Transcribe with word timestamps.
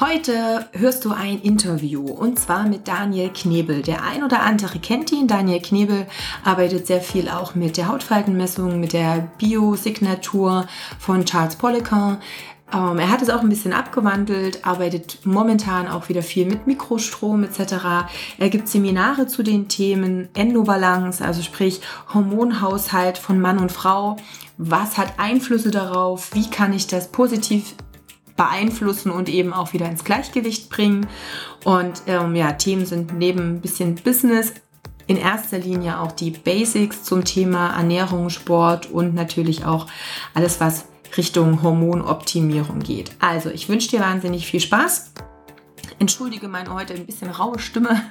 Heute 0.00 0.68
hörst 0.72 1.04
du 1.04 1.10
ein 1.10 1.42
Interview 1.42 2.06
und 2.06 2.38
zwar 2.38 2.66
mit 2.66 2.88
Daniel 2.88 3.28
Knebel. 3.28 3.82
Der 3.82 4.02
ein 4.02 4.24
oder 4.24 4.40
andere 4.40 4.78
kennt 4.78 5.12
ihn. 5.12 5.28
Daniel 5.28 5.60
Knebel 5.60 6.06
arbeitet 6.44 6.86
sehr 6.86 7.02
viel 7.02 7.28
auch 7.28 7.54
mit 7.54 7.76
der 7.76 7.88
Hautfaltenmessung, 7.88 8.80
mit 8.80 8.94
der 8.94 9.28
Biosignatur 9.36 10.66
von 10.98 11.26
Charles 11.26 11.56
Poliquin. 11.56 12.16
Ähm, 12.72 12.98
er 12.98 13.10
hat 13.10 13.20
es 13.20 13.28
auch 13.28 13.42
ein 13.42 13.50
bisschen 13.50 13.74
abgewandelt, 13.74 14.64
arbeitet 14.64 15.26
momentan 15.26 15.86
auch 15.86 16.08
wieder 16.08 16.22
viel 16.22 16.46
mit 16.46 16.66
Mikrostrom 16.66 17.44
etc. 17.44 17.74
Er 18.38 18.48
gibt 18.48 18.68
Seminare 18.68 19.26
zu 19.26 19.42
den 19.42 19.68
Themen 19.68 20.30
Endobalance, 20.34 21.22
also 21.22 21.42
sprich 21.42 21.82
Hormonhaushalt 22.14 23.18
von 23.18 23.38
Mann 23.38 23.58
und 23.58 23.70
Frau. 23.70 24.16
Was 24.56 24.96
hat 24.96 25.18
Einflüsse 25.18 25.70
darauf? 25.70 26.30
Wie 26.32 26.48
kann 26.48 26.72
ich 26.72 26.86
das 26.86 27.08
positiv 27.08 27.74
beeinflussen 28.42 29.10
und 29.10 29.28
eben 29.28 29.52
auch 29.52 29.72
wieder 29.72 29.86
ins 29.86 30.04
Gleichgewicht 30.04 30.68
bringen. 30.68 31.06
Und 31.64 32.02
ähm, 32.06 32.34
ja, 32.34 32.52
Themen 32.52 32.86
sind 32.86 33.16
neben 33.16 33.56
ein 33.56 33.60
bisschen 33.60 33.94
Business 33.96 34.52
in 35.06 35.16
erster 35.16 35.58
Linie 35.58 36.00
auch 36.00 36.12
die 36.12 36.30
Basics 36.30 37.02
zum 37.04 37.24
Thema 37.24 37.76
Ernährung, 37.76 38.30
Sport 38.30 38.90
und 38.90 39.14
natürlich 39.14 39.64
auch 39.64 39.86
alles, 40.34 40.60
was 40.60 40.86
Richtung 41.16 41.62
Hormonoptimierung 41.62 42.80
geht. 42.80 43.12
Also, 43.18 43.50
ich 43.50 43.68
wünsche 43.68 43.90
dir 43.90 44.00
wahnsinnig 44.00 44.46
viel 44.46 44.60
Spaß. 44.60 45.12
Entschuldige 46.02 46.48
meine 46.48 46.74
heute 46.74 46.94
ein 46.94 47.06
bisschen 47.06 47.30
raue 47.30 47.60
Stimme. 47.60 48.02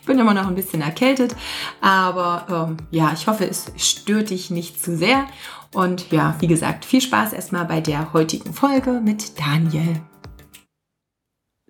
Ich 0.00 0.06
bin 0.06 0.18
immer 0.18 0.32
noch 0.32 0.46
ein 0.46 0.54
bisschen 0.54 0.80
erkältet, 0.80 1.36
aber 1.82 2.46
ähm, 2.70 2.78
ja, 2.90 3.12
ich 3.12 3.26
hoffe, 3.26 3.46
es 3.46 3.70
stört 3.76 4.30
dich 4.30 4.48
nicht 4.48 4.82
zu 4.82 4.96
sehr. 4.96 5.26
Und 5.74 6.10
ja, 6.10 6.36
wie 6.40 6.46
gesagt, 6.46 6.86
viel 6.86 7.02
Spaß 7.02 7.34
erstmal 7.34 7.66
bei 7.66 7.82
der 7.82 8.14
heutigen 8.14 8.54
Folge 8.54 8.92
mit 8.92 9.38
Daniel. 9.38 10.00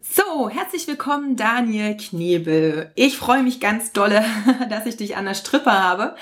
So, 0.00 0.48
herzlich 0.48 0.86
willkommen, 0.86 1.34
Daniel 1.34 1.97
Knebel. 1.97 2.92
Ich 2.95 3.19
freue 3.19 3.42
mich 3.42 3.58
ganz 3.58 3.91
dolle, 3.91 4.25
dass 4.70 4.86
ich 4.86 4.97
dich 4.97 5.17
an 5.17 5.25
der 5.25 5.34
Strippe 5.34 5.72
habe. 5.72 6.14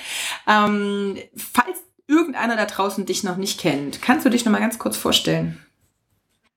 Ähm, 0.48 1.18
falls 1.36 1.76
irgendeiner 2.06 2.56
da 2.56 2.64
draußen 2.64 3.04
dich 3.04 3.22
noch 3.22 3.36
nicht 3.36 3.60
kennt, 3.60 4.00
kannst 4.00 4.24
du 4.24 4.30
dich 4.30 4.46
noch 4.46 4.52
mal 4.52 4.60
ganz 4.60 4.78
kurz 4.78 4.96
vorstellen? 4.96 5.62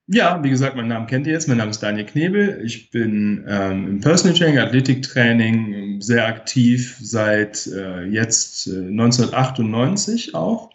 Ja, 0.07 0.43
wie 0.43 0.49
gesagt, 0.51 0.75
meinen 0.75 0.89
Namen 0.89 1.07
kennt 1.07 1.25
ihr 1.25 1.33
jetzt. 1.33 1.47
Mein 1.47 1.57
Name 1.57 1.71
ist 1.71 1.81
Daniel 1.81 2.05
Knebel. 2.05 2.61
Ich 2.63 2.91
bin 2.91 3.43
ähm, 3.47 3.87
im 3.87 4.01
Personal 4.01 4.37
Training, 4.37 4.59
Athletiktraining 4.59 6.01
sehr 6.01 6.27
aktiv 6.27 6.97
seit 7.01 7.65
äh, 7.67 8.03
jetzt 8.03 8.67
äh, 8.67 8.87
1998 8.87 10.35
auch 10.35 10.69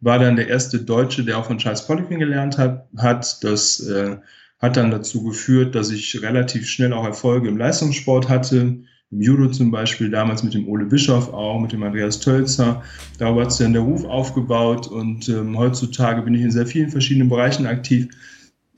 war 0.00 0.18
dann 0.18 0.36
der 0.36 0.48
erste 0.48 0.78
Deutsche, 0.78 1.24
der 1.24 1.38
auch 1.38 1.46
von 1.46 1.58
Charles 1.58 1.86
Poliquin 1.86 2.18
gelernt 2.18 2.58
hat. 2.58 2.86
hat. 2.96 3.42
Das 3.42 3.80
äh, 3.80 4.16
hat 4.58 4.76
dann 4.76 4.90
dazu 4.90 5.22
geführt, 5.22 5.74
dass 5.74 5.90
ich 5.90 6.20
relativ 6.22 6.68
schnell 6.68 6.92
auch 6.92 7.04
Erfolge 7.04 7.48
im 7.48 7.56
Leistungssport 7.56 8.28
hatte. 8.28 8.78
Im 9.10 9.22
Judo 9.22 9.48
zum 9.48 9.70
Beispiel, 9.70 10.10
damals 10.10 10.42
mit 10.42 10.54
dem 10.54 10.68
Ole 10.68 10.84
Bischof 10.84 11.32
auch, 11.32 11.60
mit 11.60 11.72
dem 11.72 11.82
Andreas 11.82 12.20
Tölzer. 12.20 12.82
Darüber 13.18 13.42
hat 13.42 13.52
sich 13.52 13.64
dann 13.64 13.72
der 13.72 13.82
Ruf 13.82 14.04
aufgebaut 14.04 14.86
und 14.86 15.28
ähm, 15.28 15.56
heutzutage 15.56 16.22
bin 16.22 16.34
ich 16.34 16.42
in 16.42 16.50
sehr 16.50 16.66
vielen 16.66 16.90
verschiedenen 16.90 17.28
Bereichen 17.28 17.66
aktiv. 17.66 18.08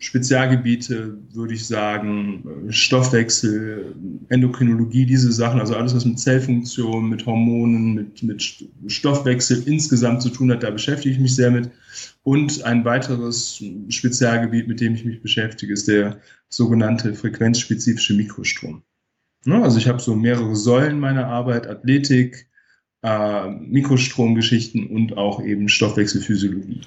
Spezialgebiete, 0.02 1.18
würde 1.34 1.52
ich 1.52 1.66
sagen, 1.66 2.42
Stoffwechsel, 2.70 3.94
Endokrinologie, 4.30 5.04
diese 5.04 5.30
Sachen, 5.30 5.60
also 5.60 5.76
alles, 5.76 5.94
was 5.94 6.06
mit 6.06 6.18
Zellfunktion, 6.18 7.10
mit 7.10 7.26
Hormonen, 7.26 7.94
mit, 7.94 8.22
mit 8.22 8.64
Stoffwechsel 8.86 9.62
insgesamt 9.66 10.22
zu 10.22 10.30
tun 10.30 10.50
hat, 10.50 10.62
da 10.62 10.70
beschäftige 10.70 11.14
ich 11.14 11.20
mich 11.20 11.36
sehr 11.36 11.50
mit. 11.50 11.70
Und 12.22 12.64
ein 12.64 12.82
weiteres 12.86 13.62
Spezialgebiet, 13.90 14.68
mit 14.68 14.80
dem 14.80 14.94
ich 14.94 15.04
mich 15.04 15.20
beschäftige, 15.20 15.74
ist 15.74 15.86
der 15.86 16.18
sogenannte 16.48 17.12
frequenzspezifische 17.12 18.14
Mikrostrom. 18.14 18.82
Ne, 19.44 19.62
also 19.62 19.76
ich 19.76 19.86
habe 19.86 20.00
so 20.00 20.16
mehrere 20.16 20.56
Säulen 20.56 20.98
meiner 20.98 21.26
Arbeit, 21.26 21.66
Athletik, 21.66 22.48
äh, 23.02 23.50
Mikrostromgeschichten 23.50 24.86
und 24.86 25.18
auch 25.18 25.44
eben 25.44 25.68
Stoffwechselphysiologie. 25.68 26.80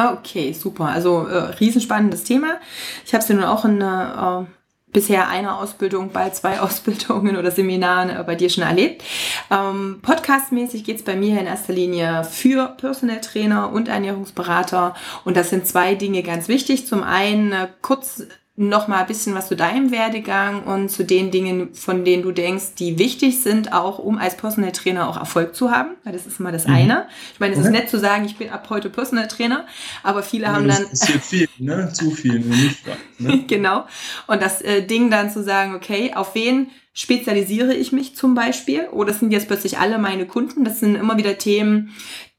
Okay, 0.00 0.52
super. 0.52 0.86
Also 0.86 1.26
äh, 1.26 1.36
riesenspannendes 1.60 2.24
Thema. 2.24 2.58
Ich 3.04 3.12
habe 3.12 3.22
es 3.22 3.28
ja 3.28 3.34
nun 3.34 3.44
auch 3.44 3.64
in 3.64 3.80
äh, 3.80 4.46
bisher 4.92 5.28
einer 5.28 5.58
Ausbildung, 5.58 6.10
bald 6.10 6.34
zwei 6.34 6.60
Ausbildungen 6.60 7.36
oder 7.36 7.50
Seminaren 7.50 8.10
äh, 8.10 8.22
bei 8.24 8.34
dir 8.34 8.48
schon 8.48 8.64
erlebt. 8.64 9.02
Ähm, 9.50 10.00
Podcastmäßig 10.02 10.84
geht 10.84 10.96
es 10.96 11.04
bei 11.04 11.16
mir 11.16 11.38
in 11.38 11.46
erster 11.46 11.72
Linie 11.72 12.24
für 12.24 12.68
Personal 12.78 13.20
Trainer 13.20 13.72
und 13.72 13.88
Ernährungsberater. 13.88 14.94
Und 15.24 15.36
das 15.36 15.50
sind 15.50 15.66
zwei 15.66 15.94
Dinge 15.94 16.22
ganz 16.22 16.48
wichtig. 16.48 16.86
Zum 16.86 17.02
einen 17.02 17.52
äh, 17.52 17.68
kurz 17.82 18.24
noch 18.56 18.88
mal 18.88 18.98
ein 18.98 19.06
bisschen 19.06 19.34
was 19.34 19.48
zu 19.48 19.56
deinem 19.56 19.90
Werdegang 19.90 20.64
und 20.64 20.90
zu 20.90 21.04
den 21.04 21.30
Dingen, 21.30 21.72
von 21.72 22.04
denen 22.04 22.22
du 22.22 22.30
denkst, 22.30 22.74
die 22.78 22.98
wichtig 22.98 23.40
sind, 23.40 23.72
auch 23.72 23.98
um 23.98 24.18
als 24.18 24.36
Personal 24.36 24.72
Trainer 24.72 25.08
auch 25.08 25.16
Erfolg 25.16 25.54
zu 25.54 25.70
haben. 25.70 25.92
Weil 26.04 26.12
das 26.12 26.26
ist 26.26 26.40
immer 26.40 26.52
das 26.52 26.66
mhm. 26.66 26.74
eine. 26.74 27.08
Ich 27.32 27.40
meine, 27.40 27.54
es 27.54 27.60
ist 27.60 27.70
nett 27.70 27.88
zu 27.88 27.98
sagen, 27.98 28.24
ich 28.26 28.36
bin 28.36 28.50
ab 28.50 28.66
heute 28.68 28.90
Personal 28.90 29.28
Trainer, 29.28 29.66
aber 30.02 30.22
viele 30.22 30.44
ja, 30.44 30.52
haben 30.52 30.68
dann. 30.68 30.82
Das 30.90 30.92
ist 30.92 31.06
hier 31.06 31.20
viel, 31.20 31.48
ne? 31.58 31.90
Zu 31.92 32.10
viel, 32.10 32.40
nicht 32.40 32.86
ne? 33.18 33.44
Genau. 33.48 33.86
Und 34.26 34.42
das 34.42 34.60
äh, 34.60 34.82
Ding 34.82 35.10
dann 35.10 35.30
zu 35.30 35.42
sagen, 35.42 35.74
okay, 35.74 36.12
auf 36.14 36.34
wen 36.34 36.70
spezialisiere 36.92 37.72
ich 37.72 37.92
mich 37.92 38.14
zum 38.14 38.34
Beispiel? 38.34 38.88
Oder 38.92 39.14
sind 39.14 39.32
jetzt 39.32 39.46
plötzlich 39.46 39.78
alle 39.78 39.98
meine 39.98 40.26
Kunden? 40.26 40.64
Das 40.64 40.80
sind 40.80 40.96
immer 40.96 41.16
wieder 41.16 41.38
Themen, 41.38 41.94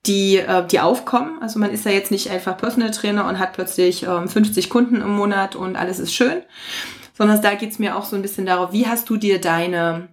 die, 0.05 0.37
äh, 0.37 0.65
die 0.65 0.79
aufkommen. 0.79 1.41
Also 1.41 1.59
man 1.59 1.71
ist 1.71 1.85
ja 1.85 1.91
jetzt 1.91 2.11
nicht 2.11 2.29
einfach 2.29 2.57
Personal 2.57 2.91
Trainer 2.91 3.27
und 3.27 3.39
hat 3.39 3.53
plötzlich 3.53 4.03
ähm, 4.03 4.27
50 4.27 4.69
Kunden 4.69 5.01
im 5.01 5.15
Monat 5.15 5.55
und 5.55 5.75
alles 5.75 5.99
ist 5.99 6.13
schön, 6.13 6.41
sondern 7.17 7.41
da 7.41 7.55
geht's 7.55 7.79
mir 7.79 7.95
auch 7.95 8.05
so 8.05 8.15
ein 8.15 8.21
bisschen 8.21 8.45
darauf, 8.45 8.73
wie 8.73 8.87
hast 8.87 9.09
du 9.09 9.17
dir 9.17 9.39
deine 9.39 10.09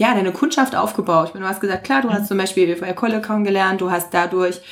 ja, 0.00 0.14
deine 0.14 0.32
Kundschaft 0.32 0.74
aufgebaut. 0.74 1.28
Ich 1.28 1.34
meine, 1.34 1.44
du 1.44 1.50
hast 1.50 1.60
gesagt, 1.60 1.84
klar, 1.84 2.00
du 2.00 2.10
hast 2.10 2.26
zum 2.26 2.38
Beispiel 2.38 2.74
bei 2.76 2.94
Collecon 2.94 3.44
gelernt, 3.44 3.82
du 3.82 3.90
hast 3.90 4.14
dadurch, 4.14 4.62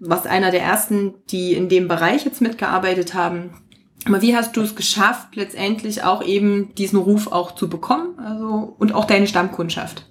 was 0.00 0.26
einer 0.26 0.50
der 0.50 0.62
ersten, 0.62 1.14
die 1.30 1.54
in 1.54 1.68
dem 1.68 1.86
Bereich 1.86 2.24
jetzt 2.24 2.40
mitgearbeitet 2.40 3.14
haben. 3.14 3.50
Aber 4.06 4.22
wie 4.22 4.34
hast 4.34 4.56
du 4.56 4.60
es 4.62 4.74
geschafft, 4.74 5.36
letztendlich 5.36 6.02
auch 6.02 6.24
eben 6.24 6.74
diesen 6.74 6.98
Ruf 6.98 7.30
auch 7.30 7.54
zu 7.54 7.68
bekommen? 7.68 8.18
Also, 8.18 8.74
und 8.76 8.92
auch 8.92 9.04
deine 9.04 9.28
Stammkundschaft? 9.28 10.04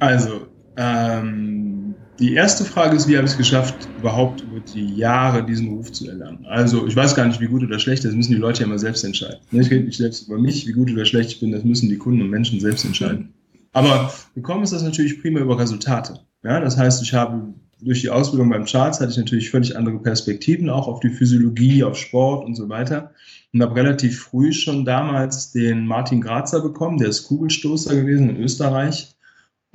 Also, 0.00 0.48
ähm, 0.76 1.94
die 2.18 2.34
erste 2.34 2.64
Frage 2.64 2.96
ist, 2.96 3.08
wie 3.08 3.16
habe 3.16 3.26
ich 3.26 3.32
es 3.32 3.38
geschafft, 3.38 3.88
überhaupt 3.98 4.42
über 4.42 4.60
die 4.60 4.94
Jahre 4.96 5.44
diesen 5.44 5.68
Ruf 5.68 5.92
zu 5.92 6.08
erlangen? 6.08 6.46
Also 6.46 6.86
ich 6.86 6.96
weiß 6.96 7.14
gar 7.14 7.26
nicht, 7.26 7.40
wie 7.40 7.46
gut 7.46 7.62
oder 7.62 7.78
schlecht, 7.78 8.04
das 8.04 8.14
müssen 8.14 8.32
die 8.32 8.38
Leute 8.38 8.62
ja 8.62 8.68
mal 8.68 8.78
selbst 8.78 9.04
entscheiden. 9.04 9.40
Ich 9.50 9.70
rede 9.70 9.84
nicht 9.84 9.98
selbst 9.98 10.26
über 10.26 10.38
mich, 10.38 10.66
wie 10.66 10.72
gut 10.72 10.90
oder 10.90 11.04
schlecht 11.04 11.30
ich 11.32 11.40
bin, 11.40 11.52
das 11.52 11.64
müssen 11.64 11.88
die 11.88 11.98
Kunden 11.98 12.22
und 12.22 12.30
Menschen 12.30 12.60
selbst 12.60 12.84
entscheiden. 12.84 13.34
Aber 13.72 14.12
gekommen 14.34 14.62
ist 14.62 14.72
das 14.72 14.82
natürlich 14.82 15.20
prima 15.20 15.40
über 15.40 15.58
Resultate. 15.58 16.20
Ja, 16.42 16.60
das 16.60 16.78
heißt, 16.78 17.02
ich 17.02 17.12
habe 17.12 17.54
durch 17.82 18.00
die 18.00 18.08
Ausbildung 18.08 18.48
beim 18.48 18.64
Charles 18.64 19.00
hatte 19.00 19.10
ich 19.10 19.18
natürlich 19.18 19.50
völlig 19.50 19.76
andere 19.76 19.98
Perspektiven, 19.98 20.70
auch 20.70 20.88
auf 20.88 21.00
die 21.00 21.10
Physiologie, 21.10 21.84
auf 21.84 21.96
Sport 21.96 22.46
und 22.46 22.54
so 22.54 22.70
weiter. 22.70 23.12
Und 23.52 23.62
habe 23.62 23.74
relativ 23.76 24.20
früh 24.20 24.52
schon 24.52 24.84
damals 24.86 25.52
den 25.52 25.86
Martin 25.86 26.22
Grazer 26.22 26.60
bekommen, 26.60 26.98
der 26.98 27.08
ist 27.08 27.24
Kugelstoßer 27.24 27.94
gewesen 27.94 28.30
in 28.30 28.36
Österreich 28.38 29.15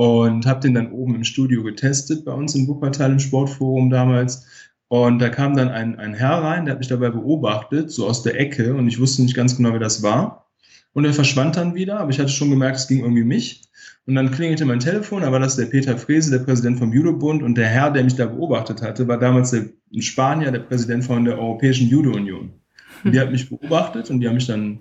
und 0.02 0.48
habe 0.48 0.62
den 0.62 0.74
dann 0.74 0.92
oben 0.92 1.14
im 1.14 1.24
Studio 1.24 1.62
getestet 1.62 2.26
bei 2.26 2.32
uns 2.32 2.56
in 2.56 2.68
Wuppertal 2.68 3.12
im 3.12 3.20
Sportforum 3.20 3.92
damals. 3.92 4.48
Und 4.88 5.20
da 5.20 5.30
kam 5.30 5.56
dann 5.56 5.70
ein, 5.70 6.00
ein 6.00 6.16
Herr 6.16 6.42
rein, 6.42 6.66
der 6.66 6.72
hat 6.72 6.80
mich 6.80 6.88
dabei 6.88 7.12
beobachtet, 7.12 7.92
so 7.92 8.08
aus 8.08 8.24
der 8.24 8.40
Ecke, 8.40 8.74
und 8.74 8.88
ich 8.88 9.00
wusste 9.00 9.22
nicht 9.22 9.36
ganz 9.36 9.56
genau, 9.56 9.74
wer 9.74 9.80
das 9.80 10.02
war. 10.02 10.50
Und 10.94 11.06
er 11.06 11.14
verschwand 11.14 11.56
dann 11.56 11.76
wieder, 11.76 12.00
aber 12.00 12.10
ich 12.10 12.20
hatte 12.20 12.32
schon 12.32 12.50
gemerkt, 12.50 12.78
es 12.78 12.88
ging 12.88 13.02
irgendwie 13.02 13.24
mich. 13.24 13.62
Und 14.08 14.16
dann 14.16 14.32
klingelte 14.32 14.66
mein 14.66 14.80
Telefon, 14.80 15.22
war 15.22 15.40
das 15.40 15.56
der 15.56 15.68
Peter 15.68 15.96
Frese, 15.96 16.32
der 16.32 16.46
Präsident 16.46 16.80
vom 16.80 16.92
Judo-Bund. 16.92 17.44
Und 17.44 17.56
der 17.56 17.68
Herr, 17.68 17.92
der 17.92 18.04
mich 18.04 18.16
da 18.16 18.26
beobachtet 18.26 18.82
hatte, 18.82 19.08
war 19.08 19.20
damals 19.20 19.52
der, 19.52 19.70
ein 19.94 20.02
Spanier, 20.02 20.52
der 20.52 20.62
Präsident 20.62 21.06
von 21.06 21.26
der 21.26 21.38
Europäischen 21.38 21.88
Judo-Union. 21.88 22.50
Und 23.04 23.12
die 23.12 23.20
hat 23.20 23.32
mich 23.32 23.48
beobachtet 23.48 24.10
und 24.10 24.20
die 24.20 24.28
haben 24.28 24.36
mich 24.36 24.48
dann 24.48 24.80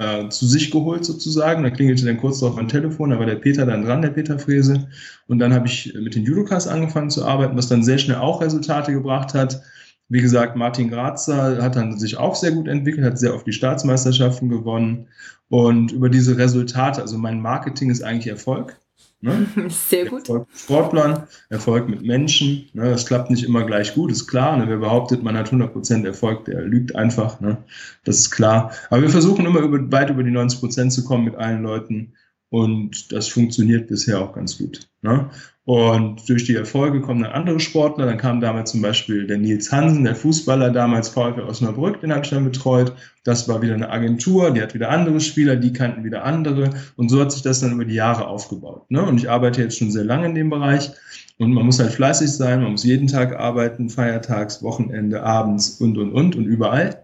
äh, 0.00 0.30
zu 0.30 0.46
sich 0.46 0.70
geholt 0.70 1.04
sozusagen. 1.04 1.62
Da 1.62 1.70
klingelte 1.70 2.06
dann 2.06 2.16
kurz 2.16 2.40
darauf 2.40 2.56
mein 2.56 2.68
Telefon, 2.68 3.10
da 3.10 3.18
war 3.18 3.26
der 3.26 3.36
Peter 3.36 3.66
dann 3.66 3.84
dran, 3.84 4.00
der 4.00 4.08
Peter 4.08 4.38
Frese. 4.38 4.88
Und 5.28 5.38
dann 5.38 5.52
habe 5.52 5.66
ich 5.66 5.94
mit 5.94 6.14
den 6.14 6.24
Judokas 6.24 6.66
angefangen 6.66 7.10
zu 7.10 7.24
arbeiten, 7.24 7.56
was 7.56 7.68
dann 7.68 7.84
sehr 7.84 7.98
schnell 7.98 8.16
auch 8.16 8.40
Resultate 8.40 8.92
gebracht 8.92 9.34
hat. 9.34 9.62
Wie 10.08 10.22
gesagt, 10.22 10.56
Martin 10.56 10.90
Grazer 10.90 11.62
hat 11.62 11.76
dann 11.76 11.98
sich 11.98 12.16
auch 12.16 12.34
sehr 12.34 12.52
gut 12.52 12.66
entwickelt, 12.66 13.04
hat 13.04 13.18
sehr 13.18 13.34
oft 13.34 13.46
die 13.46 13.52
Staatsmeisterschaften 13.52 14.48
gewonnen. 14.48 15.06
Und 15.50 15.92
über 15.92 16.08
diese 16.08 16.36
Resultate, 16.38 17.02
also 17.02 17.18
mein 17.18 17.40
Marketing 17.40 17.90
ist 17.90 18.02
eigentlich 18.02 18.28
Erfolg. 18.28 18.79
Ne? 19.20 19.46
Sehr 19.68 20.06
gut. 20.06 20.28
Erfolg 20.28 20.48
mit 20.48 20.58
Sportlern, 20.58 21.28
Erfolg 21.48 21.88
mit 21.88 22.02
Menschen. 22.02 22.68
Ne? 22.72 22.90
Das 22.90 23.06
klappt 23.06 23.30
nicht 23.30 23.44
immer 23.44 23.64
gleich 23.64 23.94
gut, 23.94 24.10
ist 24.10 24.26
klar. 24.26 24.56
Ne? 24.56 24.68
Wer 24.68 24.78
behauptet, 24.78 25.22
man 25.22 25.36
hat 25.36 25.52
100% 25.52 26.06
Erfolg, 26.06 26.46
der 26.46 26.62
lügt 26.62 26.96
einfach. 26.96 27.40
Ne? 27.40 27.58
Das 28.04 28.18
ist 28.18 28.30
klar. 28.30 28.72
Aber 28.88 29.02
wir 29.02 29.10
versuchen 29.10 29.46
immer 29.46 29.60
über, 29.60 29.92
weit 29.92 30.10
über 30.10 30.22
die 30.22 30.30
90% 30.30 30.90
zu 30.90 31.04
kommen 31.04 31.24
mit 31.24 31.36
allen 31.36 31.62
Leuten. 31.62 32.14
Und 32.48 33.12
das 33.12 33.28
funktioniert 33.28 33.88
bisher 33.88 34.20
auch 34.20 34.32
ganz 34.32 34.58
gut. 34.58 34.88
Ne? 35.02 35.30
Und 35.70 36.28
durch 36.28 36.46
die 36.46 36.56
Erfolge 36.56 37.00
kommen 37.00 37.22
dann 37.22 37.30
andere 37.30 37.60
Sportler. 37.60 38.06
Dann 38.06 38.18
kam 38.18 38.40
damals 38.40 38.72
zum 38.72 38.82
Beispiel 38.82 39.28
der 39.28 39.38
Nils 39.38 39.70
Hansen, 39.70 40.02
der 40.02 40.16
Fußballer, 40.16 40.70
damals 40.70 41.10
VfL 41.10 41.42
Osnabrück, 41.42 42.00
den 42.00 42.10
habe 42.10 42.24
ich 42.24 42.30
dann 42.30 42.42
betreut. 42.42 42.92
Das 43.22 43.48
war 43.48 43.62
wieder 43.62 43.74
eine 43.74 43.88
Agentur, 43.88 44.50
die 44.50 44.62
hat 44.62 44.74
wieder 44.74 44.90
andere 44.90 45.20
Spieler, 45.20 45.54
die 45.54 45.72
kannten 45.72 46.02
wieder 46.02 46.24
andere. 46.24 46.70
Und 46.96 47.08
so 47.08 47.20
hat 47.20 47.30
sich 47.30 47.42
das 47.42 47.60
dann 47.60 47.70
über 47.70 47.84
die 47.84 47.94
Jahre 47.94 48.26
aufgebaut. 48.26 48.90
Ne? 48.90 49.00
Und 49.00 49.18
ich 49.18 49.30
arbeite 49.30 49.62
jetzt 49.62 49.78
schon 49.78 49.92
sehr 49.92 50.02
lange 50.02 50.26
in 50.26 50.34
dem 50.34 50.50
Bereich. 50.50 50.90
Und 51.38 51.52
man 51.52 51.66
muss 51.66 51.78
halt 51.78 51.92
fleißig 51.92 52.32
sein, 52.32 52.62
man 52.62 52.72
muss 52.72 52.82
jeden 52.82 53.06
Tag 53.06 53.38
arbeiten, 53.38 53.90
feiertags, 53.90 54.64
Wochenende, 54.64 55.22
abends 55.22 55.80
und, 55.80 55.96
und, 55.98 56.10
und 56.10 56.34
und 56.34 56.46
überall. 56.46 56.99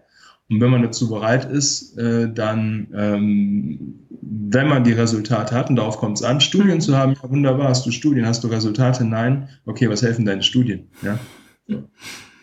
Und 0.49 0.61
wenn 0.61 0.69
man 0.69 0.81
dazu 0.81 1.09
bereit 1.09 1.45
ist, 1.45 1.97
äh, 1.97 2.31
dann, 2.31 2.87
ähm, 2.95 3.99
wenn 4.21 4.67
man 4.67 4.83
die 4.83 4.93
Resultate 4.93 5.53
hat, 5.53 5.69
und 5.69 5.75
darauf 5.75 5.97
kommt 5.97 6.17
es 6.17 6.23
an, 6.23 6.39
Studien 6.39 6.79
zu 6.79 6.95
haben, 6.97 7.13
ja 7.21 7.29
wunderbar, 7.29 7.69
hast 7.69 7.85
du 7.85 7.91
Studien, 7.91 8.25
hast 8.25 8.43
du 8.43 8.47
Resultate? 8.47 9.03
Nein. 9.03 9.49
Okay, 9.65 9.89
was 9.89 10.01
helfen 10.01 10.25
deine 10.25 10.43
Studien? 10.43 10.89
Ja, 11.01 11.19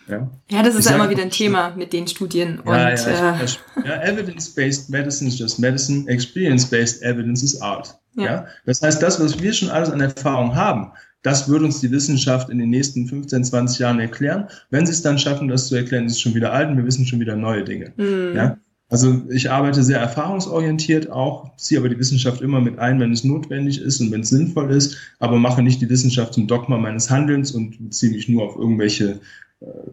ja. 0.07 0.31
ja 0.51 0.63
das 0.63 0.75
ist 0.75 0.89
ja 0.89 0.97
immer 0.97 1.09
wieder 1.09 1.23
ein 1.23 1.31
Thema 1.31 1.75
mit 1.77 1.93
den 1.93 2.07
Studien. 2.07 2.61
Und, 2.61 2.75
ja, 2.75 2.91
ja, 2.91 3.41
äh, 3.41 3.47
ja 3.87 4.03
Evidence-based 4.03 4.91
medicine 4.91 5.29
is 5.29 5.39
just 5.39 5.59
medicine, 5.59 6.07
experience-based 6.09 7.03
evidence 7.03 7.43
is 7.43 7.61
art. 7.63 7.99
Ja. 8.17 8.25
ja. 8.25 8.47
Das 8.67 8.83
heißt, 8.83 9.03
das, 9.03 9.19
was 9.19 9.41
wir 9.41 9.53
schon 9.53 9.71
alles 9.71 9.91
an 9.91 10.01
Erfahrung 10.01 10.55
haben, 10.55 10.93
das 11.25 11.49
wird 11.49 11.63
uns 11.63 11.81
die 11.81 11.91
Wissenschaft 11.91 12.51
in 12.51 12.59
den 12.59 12.69
nächsten 12.69 13.07
15, 13.07 13.45
20 13.45 13.79
Jahren 13.79 13.99
erklären. 13.99 14.47
Wenn 14.71 14.87
sie 14.87 14.93
es 14.93 15.03
dann 15.03 15.19
schaffen, 15.19 15.49
das 15.49 15.69
zu 15.69 15.75
erklären, 15.75 16.05
ist 16.05 16.13
es 16.13 16.21
schon 16.21 16.35
wieder 16.35 16.53
alt 16.53 16.69
und 16.69 16.77
wir 16.77 16.85
wissen 16.85 17.07
schon 17.07 17.19
wieder 17.19 17.35
neue 17.35 17.65
Dinge. 17.65 17.93
Mhm. 17.97 18.37
Ja? 18.37 18.59
Also 18.91 19.23
ich 19.31 19.51
arbeite 19.51 19.83
sehr 19.83 19.99
erfahrungsorientiert 19.99 21.11
auch, 21.11 21.57
ziehe 21.57 21.81
aber 21.81 21.89
die 21.89 21.99
Wissenschaft 21.99 22.43
immer 22.43 22.61
mit 22.61 22.79
ein, 22.79 23.01
wenn 23.01 23.11
es 23.11 23.25
notwendig 23.25 23.81
ist 23.81 24.01
und 24.01 24.11
wenn 24.13 24.21
es 24.21 24.29
sinnvoll 24.29 24.71
ist, 24.71 24.99
aber 25.19 25.39
mache 25.39 25.63
nicht 25.63 25.81
die 25.81 25.89
Wissenschaft 25.89 26.35
zum 26.35 26.47
Dogma 26.47 26.77
meines 26.77 27.09
Handelns 27.11 27.53
und 27.53 27.83
beziehe 27.83 28.13
mich 28.13 28.29
nur 28.29 28.45
auf 28.45 28.57
irgendwelche 28.57 29.21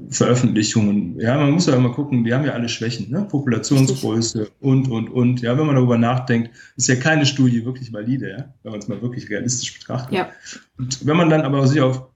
Veröffentlichungen. 0.09 1.19
Ja, 1.19 1.37
man 1.37 1.51
muss 1.51 1.67
ja 1.67 1.75
immer 1.75 1.91
gucken, 1.91 2.23
die 2.23 2.33
haben 2.33 2.45
ja 2.45 2.53
alle 2.53 2.67
Schwächen, 2.67 3.09
ne? 3.09 3.25
Populationsgröße 3.29 4.49
und, 4.59 4.89
und, 4.89 5.09
und. 5.09 5.41
Ja, 5.41 5.57
wenn 5.57 5.65
man 5.65 5.75
darüber 5.75 5.97
nachdenkt, 5.97 6.51
ist 6.75 6.87
ja 6.87 6.95
keine 6.95 7.25
Studie 7.25 7.65
wirklich 7.65 7.93
valide, 7.93 8.29
ja? 8.29 8.53
wenn 8.63 8.71
man 8.71 8.81
es 8.81 8.87
mal 8.87 9.01
wirklich 9.01 9.29
realistisch 9.29 9.77
betrachtet. 9.79 10.13
Ja. 10.13 10.29
Und 10.77 11.05
wenn 11.05 11.15
man 11.15 11.29
dann 11.29 11.41
aber 11.41 11.65
sich 11.67 11.79
auf 11.79 12.09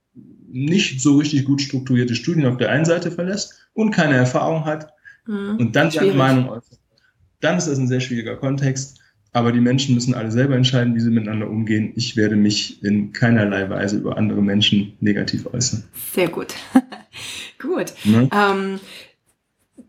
nicht 0.48 1.00
so 1.00 1.16
richtig 1.16 1.44
gut 1.44 1.62
strukturierte 1.62 2.14
Studien 2.14 2.46
auf 2.46 2.56
der 2.56 2.70
einen 2.70 2.84
Seite 2.84 3.10
verlässt 3.10 3.54
und 3.72 3.90
keine 3.90 4.14
Erfahrung 4.14 4.64
hat 4.64 4.92
mhm. 5.26 5.56
und 5.58 5.76
dann 5.76 5.90
seine 5.90 6.14
Meinung 6.14 6.48
äußert, 6.48 6.78
dann 7.40 7.58
ist 7.58 7.68
das 7.68 7.78
ein 7.78 7.88
sehr 7.88 8.00
schwieriger 8.00 8.36
Kontext. 8.36 9.00
Aber 9.36 9.52
die 9.52 9.60
Menschen 9.60 9.94
müssen 9.94 10.14
alle 10.14 10.30
selber 10.30 10.56
entscheiden, 10.56 10.94
wie 10.94 11.00
sie 11.00 11.10
miteinander 11.10 11.50
umgehen. 11.50 11.92
Ich 11.94 12.16
werde 12.16 12.36
mich 12.36 12.82
in 12.82 13.12
keinerlei 13.12 13.68
Weise 13.68 13.98
über 13.98 14.16
andere 14.16 14.40
Menschen 14.40 14.96
negativ 15.00 15.44
äußern. 15.52 15.84
Sehr 16.14 16.28
gut. 16.28 16.54
gut. 17.60 17.92
Ne? 18.04 18.30
Ähm, 18.32 18.80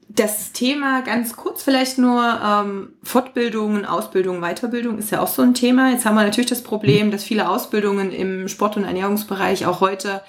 das 0.09 0.51
Thema 0.51 1.01
ganz 1.01 1.37
kurz 1.37 1.63
vielleicht 1.63 1.97
nur 1.97 2.21
ähm, 2.45 2.89
Fortbildungen, 3.03 3.85
Ausbildung, 3.85 4.41
Weiterbildung 4.41 4.97
ist 4.97 5.11
ja 5.11 5.21
auch 5.21 5.29
so 5.29 5.43
ein 5.43 5.53
Thema. 5.53 5.91
Jetzt 5.91 6.05
haben 6.05 6.15
wir 6.15 6.23
natürlich 6.23 6.49
das 6.49 6.61
Problem, 6.61 7.09
dass 7.09 7.23
viele 7.23 7.47
Ausbildungen 7.49 8.11
im 8.11 8.49
Sport- 8.49 8.75
und 8.75 8.83
Ernährungsbereich 8.83 9.65
auch 9.65 9.79
heute 9.79 10.23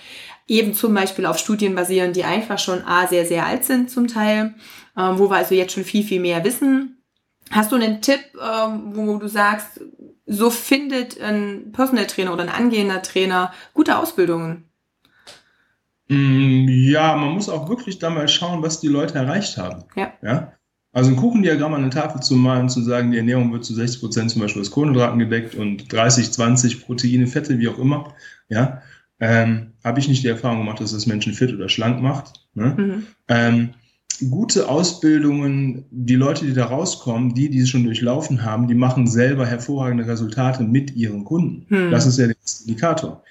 eben 0.46 0.74
zum 0.74 0.94
Beispiel 0.94 1.26
auf 1.26 1.38
Studien 1.38 1.74
basieren, 1.74 2.12
die 2.12 2.22
einfach 2.22 2.60
schon 2.60 2.84
A, 2.84 3.08
sehr, 3.08 3.26
sehr 3.26 3.46
alt 3.46 3.64
sind 3.64 3.90
zum 3.90 4.06
Teil, 4.06 4.54
ähm, 4.96 5.18
wo 5.18 5.28
wir 5.28 5.38
also 5.38 5.56
jetzt 5.56 5.72
schon 5.72 5.82
viel, 5.82 6.04
viel 6.04 6.20
mehr 6.20 6.44
wissen 6.44 6.97
Hast 7.50 7.72
du 7.72 7.76
einen 7.76 8.00
Tipp, 8.02 8.20
ähm, 8.34 8.94
wo 8.94 9.18
du 9.18 9.28
sagst, 9.28 9.80
so 10.26 10.50
findet 10.50 11.20
ein 11.20 11.72
Personal 11.72 12.06
Trainer 12.06 12.32
oder 12.32 12.42
ein 12.42 12.48
angehender 12.48 13.02
Trainer 13.02 13.52
gute 13.74 13.98
Ausbildungen? 13.98 14.64
Mm, 16.08 16.68
ja, 16.68 17.16
man 17.16 17.32
muss 17.32 17.48
auch 17.48 17.68
wirklich 17.68 17.98
da 17.98 18.10
mal 18.10 18.28
schauen, 18.28 18.62
was 18.62 18.80
die 18.80 18.88
Leute 18.88 19.14
erreicht 19.14 19.56
haben. 19.56 19.84
Ja. 19.96 20.12
ja? 20.22 20.52
Also 20.92 21.10
ein 21.10 21.16
Kuchendiagramm 21.16 21.74
an 21.74 21.82
eine 21.82 21.90
Tafel 21.90 22.22
zu 22.22 22.34
malen, 22.34 22.68
zu 22.68 22.82
sagen, 22.82 23.12
die 23.12 23.18
Ernährung 23.18 23.52
wird 23.52 23.64
zu 23.64 23.74
60 23.74 24.00
Prozent 24.00 24.30
zum 24.30 24.42
Beispiel 24.42 24.62
aus 24.62 24.70
Kohlenhydraten 24.70 25.18
gedeckt 25.18 25.54
und 25.54 25.92
30, 25.92 26.32
20 26.32 26.84
Proteine, 26.84 27.26
Fette, 27.26 27.58
wie 27.58 27.68
auch 27.68 27.78
immer. 27.78 28.14
Ja, 28.48 28.82
ähm, 29.20 29.74
habe 29.84 30.00
ich 30.00 30.08
nicht 30.08 30.22
die 30.22 30.28
Erfahrung 30.28 30.58
gemacht, 30.58 30.80
dass 30.80 30.92
das 30.92 31.06
Menschen 31.06 31.34
fit 31.34 31.52
oder 31.52 31.68
schlank 31.68 32.00
macht. 32.00 32.46
Ne? 32.54 32.74
Mhm. 32.76 33.06
Ähm, 33.28 33.70
gute 34.30 34.68
Ausbildungen, 34.68 35.84
die 35.90 36.14
Leute, 36.14 36.46
die 36.46 36.52
da 36.52 36.66
rauskommen, 36.66 37.34
die, 37.34 37.50
die 37.50 37.60
es 37.60 37.68
schon 37.68 37.84
durchlaufen 37.84 38.42
haben, 38.42 38.68
die 38.68 38.74
machen 38.74 39.06
selber 39.06 39.46
hervorragende 39.46 40.06
Resultate 40.06 40.62
mit 40.62 40.94
ihren 40.96 41.24
Kunden. 41.24 41.66
Hm. 41.68 41.90
Das 41.90 42.06
ist 42.06 42.18
ja 42.18 42.26
der 42.26 42.36
Indikator. 42.62 43.22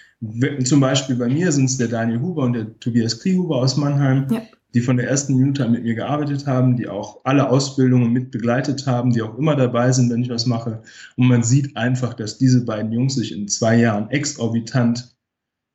Zum 0.64 0.80
Beispiel 0.80 1.16
bei 1.16 1.28
mir 1.28 1.52
sind 1.52 1.66
es 1.66 1.78
der 1.78 1.90
Daniel 1.90 2.22
Huber 2.22 2.44
und 2.44 2.54
der 2.54 2.80
Tobias 2.80 3.20
Kriehuber 3.20 3.58
aus 3.58 3.78
Mannheim, 3.78 4.28
ja. 4.32 4.42
die 4.74 4.82
von 4.82 4.98
der 4.98 5.08
ersten 5.08 5.36
Minute 5.36 5.64
an 5.64 5.72
mit 5.72 5.84
mir 5.84 5.94
gearbeitet 5.94 6.48
haben, 6.48 6.76
die 6.76 6.88
auch 6.88 7.20
alle 7.24 7.50
Ausbildungen 7.50 8.12
mit 8.12 8.32
begleitet 8.32 8.88
haben, 8.88 9.12
die 9.12 9.22
auch 9.22 9.38
immer 9.38 9.56
dabei 9.56 9.92
sind, 9.92 10.10
wenn 10.10 10.24
ich 10.24 10.30
was 10.30 10.46
mache. 10.46 10.82
Und 11.18 11.28
man 11.28 11.44
sieht 11.44 11.78
einfach, 11.78 12.14
dass 12.14 12.38
diese 12.38 12.66
beiden 12.66 12.92
Jungs 12.92 13.16
sich 13.16 13.32
in 13.32 13.48
zwei 13.48 13.78
Jahren 13.78 14.10
exorbitant 14.10 15.16